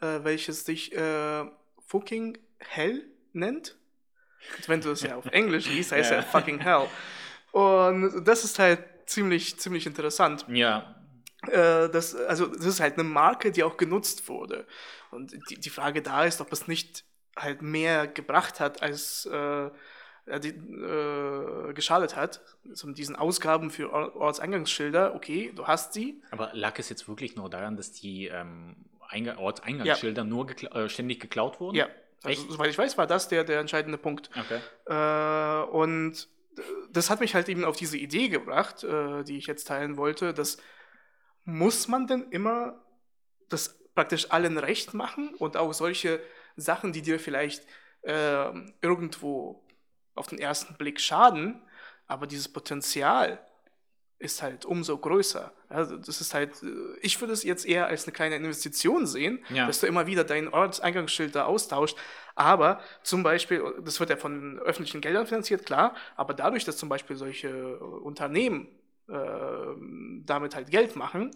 äh, 0.00 0.20
welches 0.22 0.64
sich 0.64 0.92
äh, 0.94 1.44
fucking 1.86 2.38
hell 2.58 3.04
nennt. 3.32 3.78
Und 4.58 4.68
wenn 4.68 4.80
du 4.80 4.90
es 4.90 5.02
ja 5.02 5.16
auf 5.16 5.26
Englisch 5.26 5.68
liest, 5.68 5.92
heißt 5.92 6.10
Ja. 6.10 6.16
ja 6.18 6.22
fucking 6.22 6.58
hell. 6.60 6.86
Und 7.52 8.24
das 8.24 8.44
ist 8.44 8.58
halt 8.58 8.80
ziemlich, 9.06 9.58
ziemlich 9.58 9.86
interessant. 9.86 10.44
Ja. 10.48 10.94
Äh, 11.48 11.88
das, 11.90 12.14
also, 12.14 12.46
das 12.46 12.64
ist 12.66 12.80
halt 12.80 12.94
eine 12.94 13.04
Marke, 13.04 13.50
die 13.52 13.62
auch 13.64 13.76
genutzt 13.76 14.28
wurde. 14.28 14.66
Und 15.10 15.32
die, 15.50 15.56
die 15.60 15.70
Frage 15.70 16.02
da 16.02 16.24
ist, 16.24 16.40
ob 16.40 16.52
es 16.52 16.68
nicht 16.68 17.04
halt 17.36 17.62
mehr 17.62 18.06
gebracht 18.06 18.60
hat, 18.60 18.82
als 18.82 19.26
äh, 19.26 19.70
ja, 20.26 20.38
die, 20.38 20.50
äh, 20.50 21.72
geschadet 21.74 22.14
hat. 22.16 22.40
Mit 22.84 22.96
diesen 22.96 23.16
Ausgaben 23.16 23.70
für 23.70 23.90
Or- 23.92 24.14
Ortseingangsschilder, 24.16 25.14
okay, 25.14 25.52
du 25.54 25.66
hast 25.66 25.92
sie. 25.94 26.22
Aber 26.30 26.50
lag 26.52 26.78
es 26.78 26.88
jetzt 26.88 27.08
wirklich 27.08 27.34
nur 27.36 27.50
daran, 27.50 27.76
dass 27.76 27.92
die 27.92 28.28
ähm, 28.28 28.76
Einga 29.08 29.36
Ortseingangsschilder 29.38 30.24
nur 30.24 30.46
gekla 30.46 30.84
äh, 30.84 30.88
ständig 30.88 31.20
geklaut 31.20 31.58
wurden? 31.60 31.76
Ja, 31.76 31.88
also, 32.22 32.50
soweit 32.50 32.70
ich 32.70 32.78
weiß, 32.78 32.98
war 32.98 33.06
das 33.06 33.28
der, 33.28 33.44
der 33.44 33.60
entscheidende 33.60 33.98
Punkt. 33.98 34.30
Okay. 34.38 34.60
Äh, 34.86 35.64
und 35.70 36.28
das 36.90 37.10
hat 37.10 37.20
mich 37.20 37.34
halt 37.34 37.48
eben 37.48 37.64
auf 37.64 37.76
diese 37.76 37.96
Idee 37.96 38.28
gebracht, 38.28 38.84
äh, 38.84 39.24
die 39.24 39.38
ich 39.38 39.46
jetzt 39.46 39.66
teilen 39.66 39.96
wollte, 39.96 40.34
dass 40.34 40.58
muss 41.44 41.88
man 41.88 42.06
denn 42.06 42.30
immer 42.30 42.80
das 43.48 43.78
praktisch 43.94 44.30
allen 44.30 44.58
recht 44.58 44.94
machen 44.94 45.34
und 45.34 45.56
auch 45.56 45.72
solche 45.72 46.20
Sachen, 46.56 46.92
die 46.92 47.02
dir 47.02 47.18
vielleicht 47.18 47.66
äh, 48.02 48.52
irgendwo 48.80 49.66
auf 50.14 50.28
den 50.28 50.38
ersten 50.38 50.74
Blick 50.76 51.00
schaden, 51.00 51.62
aber 52.06 52.26
dieses 52.26 52.52
Potenzial 52.52 53.44
ist 54.22 54.42
halt 54.42 54.64
umso 54.64 54.96
größer. 54.98 55.52
Also 55.68 55.96
das 55.96 56.20
ist 56.20 56.32
halt, 56.34 56.62
äh, 56.62 56.66
ich 57.00 57.20
würde 57.20 57.32
es 57.32 57.42
jetzt 57.42 57.66
eher 57.66 57.86
als 57.86 58.04
eine 58.04 58.12
kleine 58.12 58.36
Investition 58.36 59.06
sehen, 59.06 59.44
Ja. 59.50 59.66
dass 59.66 59.80
du 59.80 59.86
immer 59.86 60.06
wieder 60.06 60.24
dein 60.24 60.48
Ortseingangsschild 60.48 61.34
da 61.34 61.44
austauscht. 61.44 61.96
Aber 62.34 62.80
zum 63.02 63.22
Beispiel, 63.22 63.62
das 63.84 64.00
wird 64.00 64.10
ja 64.10 64.16
von 64.16 64.58
öffentlichen 64.60 65.00
Geldern 65.00 65.26
finanziert, 65.26 65.66
klar, 65.66 65.94
aber 66.16 66.32
dadurch, 66.34 66.64
dass 66.64 66.76
zum 66.78 66.88
Beispiel 66.88 67.16
solche 67.16 67.48
äh, 67.48 67.74
Unternehmen 67.74 68.68
äh, 69.08 69.16
damit 70.24 70.54
halt 70.54 70.70
Geld 70.70 70.96
machen, 70.96 71.30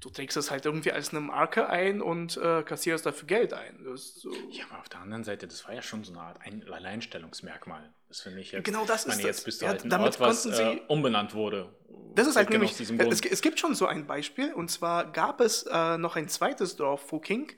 du 0.00 0.10
trägst 0.10 0.36
es 0.36 0.50
halt 0.50 0.64
irgendwie 0.66 0.92
als 0.92 1.10
eine 1.10 1.20
Marke 1.20 1.68
ein 1.68 2.00
und 2.02 2.36
äh, 2.38 2.62
kassierst 2.62 3.06
dafür 3.06 3.26
Geld 3.26 3.52
ein. 3.52 3.86
So, 3.94 4.30
Ja, 4.50 4.64
aber 4.70 4.80
auf 4.80 4.88
der 4.88 5.00
anderen 5.00 5.24
Seite, 5.24 5.46
das 5.46 5.64
war 5.66 5.74
ja 5.74 5.82
schon 5.82 6.04
so 6.04 6.12
eine 6.12 6.22
Art 6.22 6.40
ein 6.42 6.64
Alleinstellungsmerkmal. 6.68 7.92
Das 8.10 8.20
finde 8.22 8.40
ich 8.40 8.52
jetzt. 8.52 8.64
Genau 8.64 8.84
das 8.84 9.02
ich 9.02 9.06
meine, 9.08 9.20
ist 9.20 9.26
jetzt 9.26 9.44
bist 9.46 9.60
du 9.62 9.66
Ja, 9.66 9.70
halt 9.72 9.84
ein 9.84 9.88
damit 9.90 10.08
Ort, 10.08 10.20
was 10.20 10.42
konnten 10.42 10.60
äh, 10.60 10.74
sie- 10.76 10.82
umbenannt 10.88 11.32
wurde. 11.34 11.72
Das 12.14 12.26
ist 12.26 12.36
halt 12.36 12.50
Genau 12.50 12.64
nämlich, 12.64 12.90
es, 12.98 13.20
es 13.20 13.40
gibt 13.40 13.60
schon 13.60 13.74
so 13.76 13.86
ein 13.86 14.06
Beispiel, 14.06 14.52
und 14.52 14.68
zwar 14.68 15.12
gab 15.12 15.40
es 15.40 15.62
äh, 15.62 15.96
noch 15.96 16.16
ein 16.16 16.28
zweites 16.28 16.74
Dorf, 16.76 17.06
Fuking, 17.08 17.52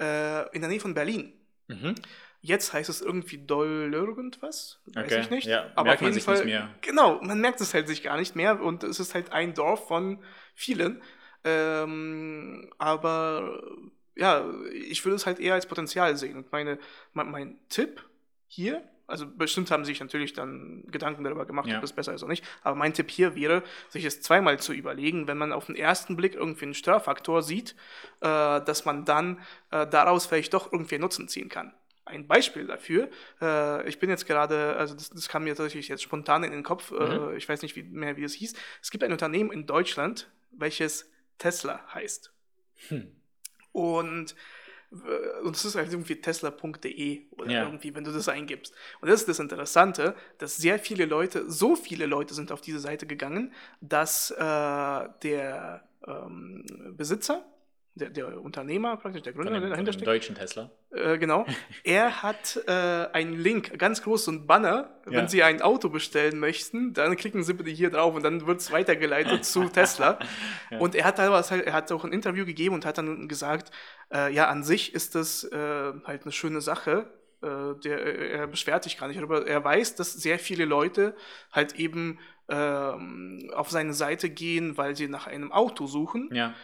äh, 0.00 0.48
in 0.54 0.60
der 0.62 0.70
Nähe 0.70 0.78
von 0.80 0.94
Berlin. 0.94 1.32
Mhm. 1.66 1.96
Jetzt 2.40 2.72
heißt 2.72 2.88
es 2.88 3.00
irgendwie 3.00 3.38
Doll 3.38 3.90
irgendwas, 3.92 4.80
weiß 4.94 5.06
Okay, 5.06 5.20
ich 5.22 5.30
nicht. 5.30 5.46
ja, 5.48 5.72
aber 5.74 5.88
merkt 5.88 5.94
auf 5.98 6.02
man 6.02 6.12
jeden 6.12 6.14
sich 6.14 6.24
Fall, 6.24 6.36
nicht 6.36 6.44
mehr. 6.54 6.70
genau, 6.82 7.20
man 7.20 7.40
merkt 7.40 7.60
es 7.60 7.74
halt 7.74 7.88
sich 7.88 8.04
gar 8.04 8.16
nicht 8.16 8.36
mehr 8.36 8.60
und 8.62 8.84
es 8.84 9.00
ist 9.00 9.14
halt 9.14 9.32
ein 9.32 9.54
Dorf 9.54 9.88
von 9.88 10.22
vielen. 10.54 11.02
Ähm, 11.42 12.70
aber 12.78 13.60
ja, 14.14 14.48
ich 14.72 15.04
würde 15.04 15.16
es 15.16 15.26
halt 15.26 15.40
eher 15.40 15.54
als 15.54 15.66
Potenzial 15.66 16.16
sehen. 16.16 16.36
Und 16.36 16.52
meine, 16.52 16.78
mein, 17.12 17.30
mein 17.30 17.58
Tipp 17.68 18.04
hier, 18.46 18.82
also 19.06 19.26
bestimmt 19.26 19.70
haben 19.70 19.84
sich 19.84 20.00
natürlich 20.00 20.32
dann 20.32 20.84
Gedanken 20.90 21.24
darüber 21.24 21.46
gemacht, 21.46 21.68
Ja. 21.68 21.76
ob 21.76 21.82
das 21.82 21.92
besser 21.92 22.14
ist 22.14 22.22
oder 22.22 22.30
nicht, 22.30 22.44
aber 22.62 22.74
mein 22.76 22.92
Tipp 22.92 23.10
hier 23.10 23.34
wäre, 23.34 23.62
sich 23.88 24.04
es 24.04 24.20
zweimal 24.20 24.58
zu 24.58 24.72
überlegen, 24.72 25.26
wenn 25.28 25.38
man 25.38 25.52
auf 25.52 25.66
den 25.66 25.76
ersten 25.76 26.16
Blick 26.16 26.34
irgendwie 26.34 26.64
einen 26.64 26.74
Störfaktor 26.74 27.42
sieht, 27.42 27.76
äh, 28.20 28.26
dass 28.60 28.84
man 28.84 29.04
dann 29.04 29.40
äh, 29.70 29.86
daraus 29.86 30.26
vielleicht 30.26 30.54
doch 30.54 30.72
irgendwie 30.72 30.98
Nutzen 30.98 31.28
ziehen 31.28 31.48
kann. 31.48 31.72
Ein 32.04 32.28
Beispiel 32.28 32.66
dafür, 32.66 33.10
äh, 33.40 33.88
ich 33.88 33.98
bin 33.98 34.10
jetzt 34.10 34.26
gerade, 34.26 34.76
also 34.76 34.94
das, 34.94 35.10
das 35.10 35.28
kam 35.28 35.44
mir 35.44 35.56
tatsächlich 35.56 35.88
jetzt 35.88 36.02
spontan 36.04 36.44
in 36.44 36.52
den 36.52 36.62
Kopf, 36.62 36.92
äh, 36.92 37.36
ich 37.36 37.48
weiß 37.48 37.62
nicht 37.62 37.74
wie, 37.74 37.82
mehr, 37.82 38.16
wie 38.16 38.24
es 38.24 38.34
hieß. 38.34 38.54
Es 38.80 38.90
gibt 38.90 39.02
ein 39.02 39.12
Unternehmen 39.12 39.50
in 39.50 39.66
Deutschland, 39.66 40.30
welches 40.52 41.10
Tesla 41.38 41.80
heißt. 41.92 42.32
Hm. 42.88 43.10
Und, 43.72 44.34
und 45.44 45.56
es 45.56 45.64
ist 45.64 45.74
halt 45.74 45.90
irgendwie 45.92 46.20
tesla.de 46.20 47.22
oder 47.32 47.50
Ja. 47.50 47.62
irgendwie, 47.64 47.94
wenn 47.94 48.04
du 48.04 48.12
das 48.12 48.28
eingibst. 48.28 48.72
Und 49.00 49.08
das 49.08 49.20
ist 49.20 49.28
das 49.28 49.38
Interessante, 49.38 50.14
dass 50.38 50.56
sehr 50.56 50.78
viele 50.78 51.04
Leute, 51.06 51.50
so 51.50 51.76
viele 51.76 52.06
Leute 52.06 52.34
sind 52.34 52.52
auf 52.52 52.60
diese 52.60 52.78
Seite 52.78 53.06
gegangen, 53.06 53.52
dass 53.80 54.30
äh, 54.30 55.08
der 55.22 55.82
ähm, 56.06 56.64
Besitzer, 56.96 57.44
der, 57.96 58.10
der 58.10 58.40
Unternehmer 58.40 58.96
praktisch, 58.96 59.22
der 59.22 59.32
Gründer, 59.32 59.52
dem, 59.52 59.62
der 59.62 59.70
dahinter 59.70 59.92
steckt, 59.92 60.06
deutschen 60.06 60.34
Tesla. 60.36 60.70
äh, 60.90 61.18
genau. 61.18 61.44
Er 61.84 62.22
hat 62.22 62.60
äh, 62.68 62.70
einen 63.12 63.32
Link, 63.38 63.78
ganz 63.78 64.02
groß, 64.02 64.26
so 64.26 64.30
ein 64.32 64.46
Banner. 64.46 65.00
Wenn 65.04 65.14
Ja. 65.24 65.28
Sie 65.28 65.42
ein 65.42 65.62
Auto 65.62 65.88
bestellen 65.88 66.38
möchten, 66.38 66.92
dann 66.92 67.16
klicken 67.16 67.42
Sie 67.42 67.54
bitte 67.54 67.70
hier 67.70 67.90
drauf 67.90 68.14
und 68.14 68.22
dann 68.22 68.46
wird 68.46 68.60
es 68.60 68.70
weitergeleitet 68.70 69.44
zu 69.44 69.64
Tesla. 69.72 70.18
Ja. 70.70 70.78
Und 70.78 70.94
er 70.94 71.04
hat 71.04 71.18
damals 71.18 71.50
halt, 71.50 71.64
er 71.66 71.72
hat 71.72 71.90
auch 71.92 72.04
ein 72.04 72.12
Interview 72.12 72.44
gegeben 72.44 72.74
und 72.74 72.84
hat 72.84 72.98
dann 72.98 73.28
gesagt, 73.28 73.70
äh, 74.12 74.32
ja, 74.32 74.48
an 74.48 74.62
sich 74.62 74.94
ist 74.94 75.14
das 75.14 75.44
äh, 75.44 75.92
halt 76.04 76.22
eine 76.22 76.32
schöne 76.32 76.60
Sache, 76.60 77.06
Äh, 77.42 77.74
der, 77.84 77.98
er 78.30 78.46
beschwert 78.46 78.82
sich 78.84 78.96
gar 78.98 79.08
nicht 79.08 79.18
darüber. 79.18 79.46
Er 79.46 79.62
weiß, 79.62 79.94
dass 79.94 80.12
sehr 80.14 80.38
viele 80.38 80.64
Leute 80.64 81.14
halt 81.52 81.74
eben 81.74 82.18
ähm, 82.48 83.50
auf 83.54 83.70
seine 83.70 83.92
Seite 83.92 84.30
gehen, 84.30 84.76
weil 84.78 84.96
sie 84.96 85.06
nach 85.08 85.26
einem 85.26 85.52
Auto 85.52 85.86
suchen. 85.86 86.30
Ja. 86.32 86.54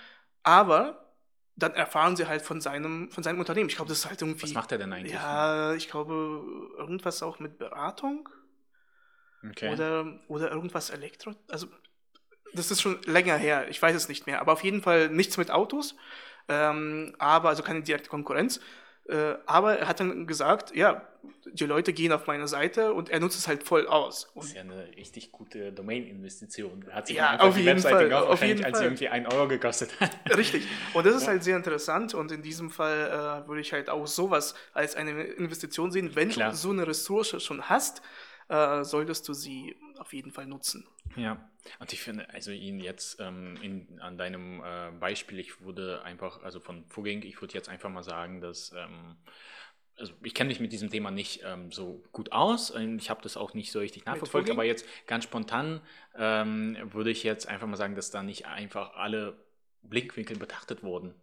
Aber 0.43 1.02
dann 1.57 1.75
erfahren 1.75 2.17
sie 2.17 2.27
halt 2.27 2.43
von 2.43 2.61
seinem, 2.61 3.11
von 3.11 3.23
seinem 3.23 3.39
Unternehmen. 3.39 3.69
Ich 3.69 3.77
glaube, 3.77 3.89
das 3.89 3.99
ist 3.99 4.09
halt 4.09 4.23
irgendwie. 4.23 4.43
Was 4.43 4.55
macht 4.55 4.73
er 4.73 4.79
denn 4.79 4.93
eigentlich? 4.93 5.13
Ja, 5.13 5.75
ich 5.75 5.89
glaube, 5.89 6.15
irgendwas 6.79 7.23
auch 7.23 7.39
mit 7.39 7.59
Beratung. 7.59 8.29
Okay. 9.49 9.73
Oder, 9.73 10.21
oder 10.29 10.51
irgendwas 10.51 10.91
Elektro. 10.91 11.35
Also, 11.49 11.67
das 12.55 12.71
ist 12.71 12.81
schon 12.81 13.01
länger 13.03 13.37
her. 13.37 13.69
Ich 13.69 13.81
weiß 13.81 13.97
es 13.97 14.09
nicht 14.09 14.27
mehr. 14.27 14.41
Aber 14.41 14.53
auf 14.53 14.65
jeden 14.65 14.83
Fall 14.83 15.09
nichts 15.09 15.37
mit 15.37 15.51
Autos. 15.51 15.97
Ähm, 16.49 17.15
aber, 17.19 17.49
also 17.49 17.63
keine 17.63 17.83
direkte 17.83 18.09
Konkurrenz. 18.09 18.61
Äh, 19.13 19.37
aber 19.47 19.79
er 19.79 19.89
hat 19.89 20.01
dann 20.01 20.27
gesagt, 20.27 20.75
ja, 20.75 21.03
die 21.53 21.67
Leute 21.67 21.93
gehen 21.93 22.13
auf 22.13 22.27
meine 22.27 22.49
Seite 22.49 22.95
und 22.95 23.11
er 23.11 23.21
nutzt 23.21 23.39
es 23.39 23.47
halt 23.47 23.63
voll 23.63 23.87
aus. 23.87 24.31
das 24.35 24.47
ist 24.47 24.55
ja 24.55 24.63
eine 24.63 24.87
richtig 24.97 25.31
gute 25.33 25.71
Domain-Investition. 25.73 26.85
Hat 26.91 27.07
sich 27.09 27.17
Ja, 27.17 27.39
auf 27.39 27.55
die 27.55 27.61
jeden 27.61 27.77
Webseite 27.77 27.97
Fall, 27.97 28.09
gekauft, 28.09 28.29
auf 28.31 28.43
jeden 28.43 28.65
als 28.65 28.79
sie 28.79 28.85
Fall. 28.85 28.87
irgendwie 28.93 29.09
1 29.09 29.33
Euro 29.35 29.49
gekostet 29.49 29.91
hat. 30.01 30.11
Richtig. 30.37 30.67
Und 30.95 31.05
das 31.07 31.15
ist 31.17 31.23
Ja. 31.23 31.29
halt 31.29 31.45
sehr 31.45 31.57
interessant 31.57 32.15
und 32.15 32.33
in 32.33 32.43
diesem 32.43 32.71
Fall 32.71 33.43
äh, 33.45 33.49
würde 33.49 33.61
ich 33.61 33.73
halt 33.73 33.91
auch 33.91 34.07
sowas 34.07 34.55
als 34.73 34.95
eine 34.97 35.23
Investition 35.25 35.91
sehen. 35.93 36.15
Wenn 36.15 36.31
Klar. 36.31 36.51
du 36.51 36.57
so 36.57 36.71
eine 36.71 36.87
Ressource 36.87 37.43
schon 37.43 37.69
hast, 37.69 38.03
äh, 38.49 38.85
solltest 38.85 39.29
du 39.29 39.35
sie 39.35 39.77
auf 39.99 40.13
jeden 40.13 40.33
Fall 40.33 40.47
nutzen. 40.47 40.87
Ja, 41.17 41.49
und 41.79 41.93
ich 41.93 42.01
finde, 42.01 42.29
also 42.31 42.51
ihn 42.51 42.81
jetzt 42.81 43.21
ähm, 43.21 43.57
in, 43.63 44.01
an 44.01 44.17
deinem 44.17 44.63
äh, 44.65 44.91
Beispiel, 44.99 45.39
ich 45.39 45.61
würde 45.61 46.03
einfach, 46.03 46.43
also 46.43 46.61
von 46.61 46.85
Fugging, 46.87 47.23
ich 47.23 47.41
würde 47.41 47.55
jetzt 47.55 47.69
einfach 47.69 47.91
mal 47.91 48.03
sagen, 48.03 48.41
dass, 48.41 48.73
ähm, 48.73 49.17
also 49.97 50.15
ich 50.23 50.35
kenne 50.35 50.49
mich 50.49 50.61
mit 50.61 50.73
diesem 50.73 50.91
Thema 50.91 51.11
nicht 51.11 51.43
ähm, 51.45 51.71
so 51.71 52.03
gut 52.13 52.33
aus, 52.33 52.75
ich 52.75 53.11
habe 53.11 53.23
das 53.23 53.37
auch 53.37 53.53
nicht 53.53 53.73
so 53.73 53.79
richtig 53.79 54.07
nachverfolgt, 54.07 54.51
aber 54.51 54.65
jetzt 54.65 54.87
ganz 55.07 55.25
spontan 55.25 55.81
ähm, 56.17 56.77
würde 56.93 57.11
ich 57.11 57.23
jetzt 57.25 57.47
einfach 57.47 57.67
mal 57.67 57.77
sagen, 57.77 57.95
dass 57.95 58.11
da 58.11 58.23
nicht 58.23 58.47
einfach 58.47 58.95
alle 58.95 59.37
Blickwinkel 59.83 60.39
betrachtet 60.39 60.83
wurden. 60.83 61.15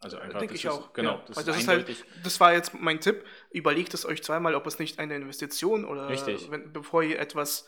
Also 0.00 0.18
einfach, 0.18 0.38
Denke 0.40 0.54
ich 0.54 0.64
ist, 0.64 0.70
auch. 0.70 0.92
Genau, 0.92 1.12
ja. 1.12 1.22
das 1.26 1.38
ist 1.38 1.48
das 1.48 1.56
ist 1.58 1.68
halt, 1.68 2.04
das 2.22 2.38
war 2.40 2.52
jetzt 2.52 2.74
mein 2.74 3.00
Tipp. 3.00 3.24
Überlegt 3.50 3.94
es 3.94 4.04
euch 4.04 4.22
zweimal, 4.22 4.54
ob 4.54 4.66
es 4.66 4.78
nicht 4.78 4.98
eine 4.98 5.16
Investition 5.16 5.84
oder 5.84 6.08
wenn, 6.08 6.72
bevor 6.72 7.02
ihr 7.02 7.18
etwas 7.18 7.66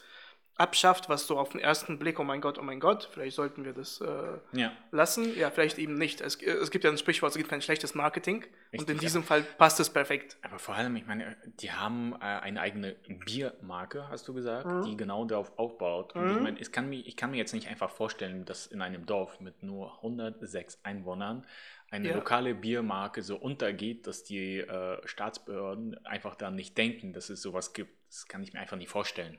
abschafft, 0.57 1.09
was 1.09 1.29
so 1.29 1.39
auf 1.39 1.51
den 1.51 1.61
ersten 1.61 2.01
Blick, 2.01 2.19
oh 2.19 2.25
mein 2.25 2.41
Gott, 2.41 2.59
oh 2.59 2.63
mein 2.63 2.81
Gott, 2.81 3.09
vielleicht 3.13 3.37
sollten 3.37 3.65
wir 3.65 3.73
das 3.73 4.01
äh, 4.01 4.39
ja. 4.59 4.73
lassen. 4.91 5.39
Ja, 5.39 5.53
vielleicht 5.53 5.79
eben 5.79 5.95
nicht. 5.95 6.21
Es, 6.21 6.35
es 6.43 6.73
gibt 6.73 6.83
ja 6.83 6.91
ein 6.91 6.99
Sprichwort, 6.99 7.31
es 7.31 7.37
gibt 7.39 7.49
kein 7.49 7.63
schlechtes 7.63 7.95
Marketing. 7.95 8.39
und 8.43 8.49
Richtig, 8.73 8.89
in 8.89 8.95
ja. 8.97 9.01
diesem 9.01 9.23
Fall 9.23 9.43
passt 9.43 9.79
es 9.79 9.89
perfekt. 9.89 10.37
Aber 10.43 10.59
vor 10.59 10.75
allem, 10.75 10.97
ich 10.97 11.07
meine, 11.07 11.37
die 11.61 11.71
haben 11.71 12.13
äh, 12.15 12.25
eine 12.25 12.61
eigene 12.61 12.97
Biermarke, 13.25 14.09
hast 14.09 14.27
du 14.27 14.35
gesagt, 14.35 14.67
Mhm. 14.67 14.83
die 14.83 14.97
genau 14.97 15.25
darauf 15.25 15.57
aufbaut. 15.59 16.17
Und 16.17 16.29
ich 16.29 16.37
Mhm. 16.37 16.43
meine, 16.43 16.61
es 16.61 16.73
kann 16.73 16.89
mir, 16.89 17.07
ich 17.07 17.17
kann 17.17 17.31
mir 17.31 17.37
jetzt 17.37 17.55
nicht 17.55 17.69
einfach 17.69 17.91
vorstellen, 17.91 18.45
dass 18.45 18.67
in 18.67 18.83
einem 18.83 19.07
Dorf 19.07 19.39
mit 19.39 19.63
nur 19.63 20.03
106 20.03 20.81
Einwohnern 20.83 21.47
eine 21.91 22.09
Ja. 22.09 22.17
lokale 22.17 22.55
Biermarke 22.55 23.23
so 23.23 23.37
untergeht, 23.37 24.07
dass 24.07 24.25
die 24.25 24.59
äh, 24.59 25.07
Staatsbehörden 25.07 26.05
einfach 26.05 26.35
dann 26.35 26.55
nicht 26.55 26.77
denken, 26.77 27.13
dass 27.13 27.31
es 27.31 27.41
sowas 27.43 27.73
gibt. 27.73 27.91
Das 28.09 28.27
kann 28.27 28.43
ich 28.43 28.53
mir 28.53 28.61
einfach 28.61 28.77
nicht 28.77 28.91
vorstellen. 28.91 29.39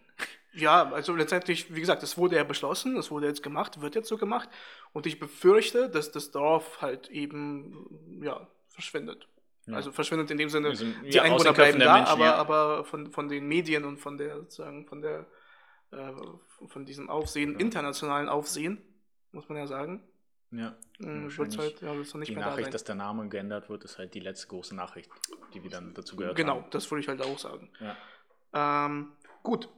Ja, 0.53 0.91
also 0.91 1.15
letztendlich, 1.15 1.73
wie 1.73 1.79
gesagt, 1.79 2.01
es 2.01 2.17
wurde 2.17 2.35
ja 2.37 2.43
beschlossen, 2.43 2.97
es 2.97 3.11
wurde 3.11 3.27
jetzt 3.27 3.43
gemacht, 3.43 3.81
wird 3.81 3.95
jetzt 3.95 4.07
so 4.07 4.17
gemacht. 4.17 4.49
Und 4.93 5.05
ich 5.05 5.19
befürchte, 5.19 5.89
dass 5.89 6.11
das 6.11 6.31
Dorf 6.31 6.81
halt 6.81 7.09
eben, 7.09 8.19
ja, 8.23 8.47
verschwindet. 8.69 9.27
Ja. 9.67 9.75
Also 9.75 9.91
verschwindet 9.91 10.31
in 10.31 10.37
dem 10.39 10.49
Sinne, 10.49 10.69
Also, 10.69 10.85
die 11.03 11.09
ja, 11.09 11.21
Einwohner 11.21 11.53
bleiben 11.53 11.79
da, 11.79 11.93
Menschen, 11.97 12.11
aber, 12.11 12.25
ja. 12.25 12.35
aber 12.35 12.83
von, 12.85 13.11
von 13.11 13.27
den 13.27 13.47
Medien 13.47 13.85
und 13.85 13.97
von 13.99 14.17
der, 14.17 14.37
sozusagen, 14.37 14.87
von 14.87 15.01
der, 15.01 15.27
äh, 15.91 16.11
von 16.67 16.85
diesem 16.85 17.09
Aufsehen, 17.09 17.59
internationalen 17.59 18.27
Aufsehen, 18.27 18.81
muss 19.31 19.47
man 19.49 19.59
ja 19.59 19.67
sagen, 19.67 20.03
Ja, 20.51 20.75
äh, 20.99 21.05
wird's 21.37 21.57
halt, 21.57 21.81
ja, 21.81 21.95
wird's 21.95 22.13
nicht 22.15 22.29
die 22.29 22.35
mehr 22.35 22.43
da 22.43 22.49
Nachricht, 22.51 22.65
sein. 22.65 22.71
dass 22.71 22.83
der 22.83 22.95
Name 22.95 23.27
geändert 23.29 23.69
wird, 23.69 23.83
ist 23.83 23.97
halt 23.99 24.13
die 24.15 24.19
letzte 24.19 24.47
große 24.47 24.75
Nachricht, 24.75 25.09
die 25.53 25.63
wir 25.63 25.69
dann 25.69 25.93
dazu 25.93 26.15
gehört 26.15 26.35
Genau, 26.35 26.55
haben. 26.63 26.69
das 26.71 26.89
würde 26.89 27.01
ich 27.01 27.07
halt 27.07 27.21
auch 27.21 27.37
sagen. 27.37 27.69
Ja. 27.79 28.85
Ähm, 28.85 29.11
gut. 29.43 29.69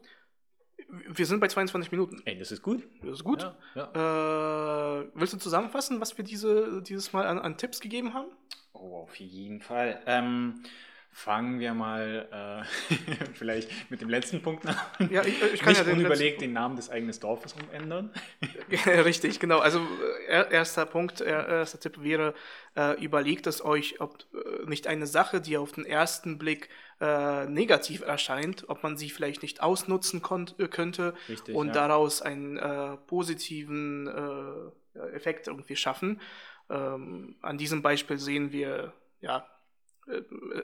Wir 1.08 1.26
sind 1.26 1.40
bei 1.40 1.48
22 1.48 1.92
Minuten. 1.92 2.22
Ey, 2.26 2.38
das 2.38 2.52
ist 2.52 2.62
gut. 2.62 2.84
Das 3.02 3.12
ist 3.14 3.24
gut. 3.24 3.42
Ja, 3.76 3.92
ja. 3.94 5.00
Äh, 5.02 5.08
willst 5.14 5.34
du 5.34 5.38
zusammenfassen, 5.38 6.02
was 6.02 6.18
wir 6.18 6.26
diese, 6.26 6.82
dieses 6.82 7.14
Mal 7.14 7.26
an, 7.28 7.40
an 7.40 7.58
Tipps 7.58 7.80
gegeben 7.80 8.14
haben? 8.14 8.28
Oh, 8.74 8.98
auf 9.04 9.16
jeden 9.18 9.62
Fall. 9.62 10.02
Ähm, 10.06 10.64
fangen 11.12 11.60
wir 11.60 11.74
mal 11.74 12.66
äh, 12.92 13.26
vielleicht 13.34 13.70
mit 13.92 14.02
dem 14.02 14.10
letzten 14.10 14.42
Punkt 14.42 14.66
an. 14.66 14.76
Ja, 15.10 15.24
ich, 15.24 15.42
ich 15.42 15.60
kann 15.62 15.70
Nicht 15.72 15.80
ja 15.80 15.84
den 15.84 15.94
unüberlegt 15.96 16.42
den 16.42 16.54
Namen 16.54 16.76
des 16.76 16.90
eigenen 16.90 17.18
Dorfes 17.20 17.54
umändern. 17.54 18.12
Richtig, 18.86 19.40
genau. 19.40 19.60
Also 19.60 19.80
äh, 19.80 20.32
er- 20.32 20.52
erster 20.52 20.86
Punkt, 20.86 21.22
er- 21.22 21.48
erster 21.48 21.80
Tipp 21.80 22.02
wäre, 22.02 22.34
äh, 22.76 23.02
überlegt 23.04 23.48
es 23.48 23.64
euch, 23.64 24.00
ob 24.00 24.26
äh, 24.34 24.70
nicht 24.70 24.88
eine 24.88 25.08
Sache, 25.08 25.42
die 25.42 25.58
auf 25.58 25.74
den 25.74 25.86
ersten 25.86 26.38
Blick 26.38 26.70
äh, 27.00 27.46
negativ 27.48 28.02
erscheint, 28.02 28.70
ob 28.70 28.84
man 28.84 28.98
sie 28.98 29.10
vielleicht 29.10 29.42
nicht 29.42 29.62
ausnutzen 29.62 30.22
äh, 30.58 30.68
könnte 30.68 31.14
Richtig, 31.28 31.56
und 31.56 31.68
ja. 31.68 31.74
daraus 31.74 32.22
einen 32.22 32.58
äh, 32.58 32.98
positiven 33.08 34.08
äh, 34.08 35.00
Effekt 35.14 35.48
irgendwie 35.48 35.76
schaffen. 35.76 36.22
Ähm, 36.70 37.36
an 37.42 37.58
diesem 37.58 37.82
Beispiel 37.82 38.18
sehen 38.18 38.52
wir, 38.52 38.94
ja, 39.20 39.38
äh, 39.40 39.61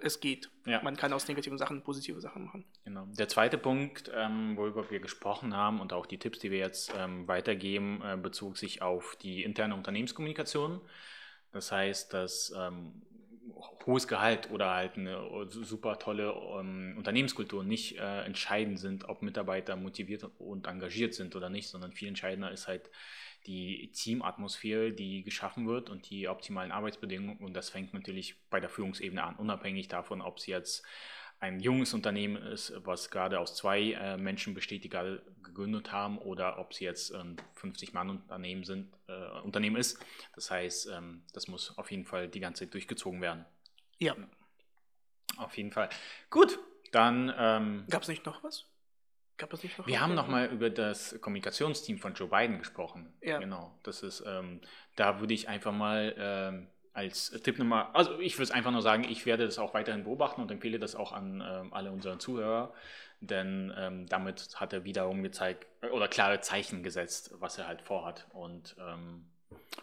es 0.01 0.19
geht. 0.19 0.49
Ja. 0.65 0.81
Man 0.83 0.95
kann 0.95 1.13
aus 1.13 1.27
negativen 1.27 1.57
Sachen 1.57 1.83
positive 1.83 2.19
Sachen 2.19 2.45
machen. 2.45 2.65
Genau. 2.83 3.05
Der 3.17 3.27
zweite 3.27 3.57
Punkt, 3.57 4.11
ähm, 4.13 4.57
worüber 4.57 4.89
wir 4.89 4.99
gesprochen 4.99 5.55
haben 5.55 5.79
und 5.79 5.93
auch 5.93 6.05
die 6.05 6.17
Tipps, 6.17 6.39
die 6.39 6.51
wir 6.51 6.59
jetzt 6.59 6.93
ähm, 6.97 7.27
weitergeben, 7.27 8.01
äh, 8.03 8.17
bezog 8.17 8.57
sich 8.57 8.81
auf 8.81 9.15
die 9.21 9.43
interne 9.43 9.75
Unternehmenskommunikation. 9.75 10.81
Das 11.51 11.71
heißt, 11.71 12.13
dass 12.13 12.53
ähm, 12.57 13.01
hohes 13.85 14.07
Gehalt 14.07 14.51
oder 14.51 14.73
halt 14.73 14.97
eine 14.97 15.47
super 15.49 15.99
tolle 15.99 16.33
ähm, 16.59 16.95
Unternehmenskultur 16.97 17.63
nicht 17.63 17.97
äh, 17.97 18.21
entscheidend 18.23 18.79
sind, 18.79 19.07
ob 19.09 19.21
Mitarbeiter 19.21 19.75
motiviert 19.75 20.25
und 20.39 20.67
engagiert 20.67 21.13
sind 21.13 21.35
oder 21.35 21.49
nicht, 21.49 21.67
sondern 21.67 21.93
viel 21.93 22.07
entscheidender 22.07 22.51
ist 22.51 22.67
halt 22.67 22.89
die 23.45 23.91
Teamatmosphäre, 23.93 24.91
die 24.91 25.23
geschaffen 25.23 25.67
wird 25.67 25.89
und 25.89 26.09
die 26.09 26.27
optimalen 26.27 26.71
Arbeitsbedingungen. 26.71 27.37
Und 27.37 27.53
das 27.53 27.69
fängt 27.69 27.93
natürlich 27.93 28.35
bei 28.49 28.59
der 28.59 28.69
Führungsebene 28.69 29.23
an, 29.23 29.35
unabhängig 29.35 29.87
davon, 29.87 30.21
ob 30.21 30.37
es 30.37 30.47
jetzt 30.47 30.85
ein 31.39 31.59
junges 31.59 31.93
Unternehmen 31.93 32.35
ist, 32.37 32.73
was 32.85 33.09
gerade 33.09 33.39
aus 33.39 33.55
zwei 33.55 33.91
äh, 33.91 34.17
Menschen 34.17 34.53
besteht, 34.53 34.83
die 34.83 34.89
gerade 34.89 35.21
gegründet 35.43 35.91
haben, 35.91 36.17
oder 36.17 36.57
ob 36.57 36.71
es 36.71 36.79
jetzt 36.79 37.13
ein 37.13 37.37
50-Mann-Unternehmen 37.61 38.63
sind, 38.63 38.93
äh, 39.07 39.39
Unternehmen 39.41 39.75
ist. 39.75 39.99
Das 40.33 40.49
heißt, 40.49 40.89
ähm, 40.95 41.23
das 41.33 41.47
muss 41.47 41.77
auf 41.77 41.91
jeden 41.91 42.05
Fall 42.05 42.27
die 42.27 42.39
ganze 42.39 42.65
Zeit 42.65 42.73
durchgezogen 42.73 43.21
werden. 43.21 43.45
Ja. 43.99 44.15
Auf 45.37 45.55
jeden 45.57 45.71
Fall. 45.71 45.89
Gut, 46.29 46.57
dann 46.91 47.33
ähm, 47.37 47.85
Gab 47.89 48.01
es 48.01 48.07
nicht 48.07 48.25
noch 48.25 48.43
was? 48.43 48.65
Gab 49.37 49.53
es 49.53 49.61
nicht 49.61 49.77
noch 49.77 49.85
wir 49.85 50.01
haben 50.01 50.15
nochmal 50.15 50.47
über 50.47 50.71
das 50.71 51.19
Kommunikationsteam 51.21 51.99
von 51.99 52.15
Joe 52.15 52.27
Biden 52.27 52.57
gesprochen. 52.57 53.13
Ja. 53.21 53.37
Genau. 53.37 53.77
Das 53.83 54.01
ist, 54.01 54.23
ähm, 54.25 54.61
da 54.95 55.19
würde 55.19 55.35
ich 55.35 55.47
einfach 55.47 55.71
mal 55.71 56.15
ähm, 56.17 56.67
als 56.97 57.29
Tipp 57.43 57.59
nochmal, 57.59 57.87
also 57.93 58.19
ich 58.19 58.35
würde 58.35 58.45
es 58.45 58.51
einfach 58.51 58.71
nur 58.71 58.81
sagen, 58.81 59.05
ich 59.07 59.25
werde 59.25 59.45
das 59.45 59.59
auch 59.59 59.73
weiterhin 59.75 60.03
beobachten 60.03 60.41
und 60.41 60.49
empfehle 60.51 60.79
das 60.79 60.95
auch 60.95 61.11
an 61.13 61.43
ähm, 61.47 61.71
alle 61.73 61.91
unsere 61.91 62.17
Zuhörer, 62.17 62.73
denn 63.21 63.71
ähm, 63.77 64.07
damit 64.07 64.49
hat 64.55 64.73
er 64.73 64.83
wiederum 64.83 65.21
gezeigt 65.21 65.67
äh, 65.81 65.89
oder 65.89 66.07
klare 66.07 66.41
Zeichen 66.41 66.81
gesetzt, 66.83 67.31
was 67.39 67.57
er 67.59 67.67
halt 67.67 67.81
vorhat. 67.83 68.25
Und 68.33 68.75
ähm, 68.79 69.25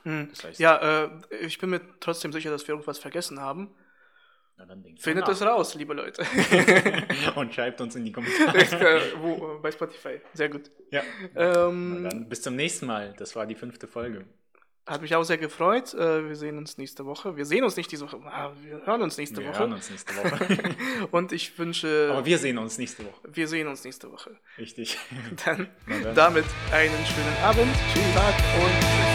Hm. 0.02 0.28
das 0.30 0.44
heißt, 0.44 0.60
Ja, 0.60 1.04
äh, 1.04 1.10
ich 1.40 1.58
bin 1.58 1.70
mir 1.70 1.80
trotzdem 2.00 2.32
sicher, 2.32 2.50
dass 2.50 2.66
wir 2.66 2.74
irgendwas 2.74 2.98
vergessen 2.98 3.40
haben. 3.40 3.70
na, 4.56 4.66
Findet 4.98 5.28
es 5.28 5.40
raus, 5.42 5.74
liebe 5.74 5.94
Leute. 5.94 6.24
und 7.36 7.54
schreibt 7.54 7.80
uns 7.80 7.94
in 7.96 8.04
die 8.04 8.12
Kommentare. 8.12 9.00
wo, 9.20 9.56
äh, 9.56 9.58
bei 9.62 9.72
Spotify. 9.72 10.20
Sehr 10.34 10.48
gut. 10.48 10.70
ja. 10.90 11.02
Ähm, 11.34 12.06
dann 12.08 12.28
bis 12.28 12.42
zum 12.42 12.56
nächsten 12.56 12.86
Mal. 12.86 13.14
Das 13.18 13.34
war 13.36 13.46
die 13.46 13.54
fünfte 13.54 13.86
Folge. 13.86 14.26
Hat 14.86 15.00
mich 15.02 15.14
auch 15.14 15.22
sehr 15.24 15.38
gefreut. 15.38 15.94
Äh, 15.94 16.28
wir 16.28 16.36
sehen 16.36 16.58
uns 16.58 16.76
nächste 16.78 17.06
Woche. 17.06 17.36
Wir 17.36 17.46
sehen 17.46 17.64
uns 17.64 17.76
nicht 17.76 17.90
diese 17.90 18.04
Woche. 18.06 18.20
Ah, 18.26 18.52
wir 18.62 18.84
hören 18.84 19.02
uns 19.02 19.16
nächste 19.16 19.40
wir 19.40 19.48
Woche. 19.48 19.58
hören 19.60 19.72
uns 19.72 19.90
nächste 19.90 20.14
Woche. 20.16 20.58
Und 21.10 21.32
ich 21.32 21.58
wünsche, 21.58 22.10
Aber 22.12 22.24
wir 22.26 22.38
sehen 22.38 22.58
uns 22.58 22.76
nächste 22.78 23.04
Woche. 23.04 23.20
wir 23.32 23.48
sehen 23.48 23.66
uns 23.68 23.84
nächste 23.84 24.10
Woche. 24.12 24.36
Richtig. 24.58 24.98
Dann 25.44 25.68
dann. 25.86 26.14
damit 26.14 26.44
einen 26.72 27.06
schönen 27.06 27.36
Abend, 27.42 27.74
schönen 27.94 28.14
Tag 28.14 28.34
und 28.62 28.70
tschüss. 28.80 29.13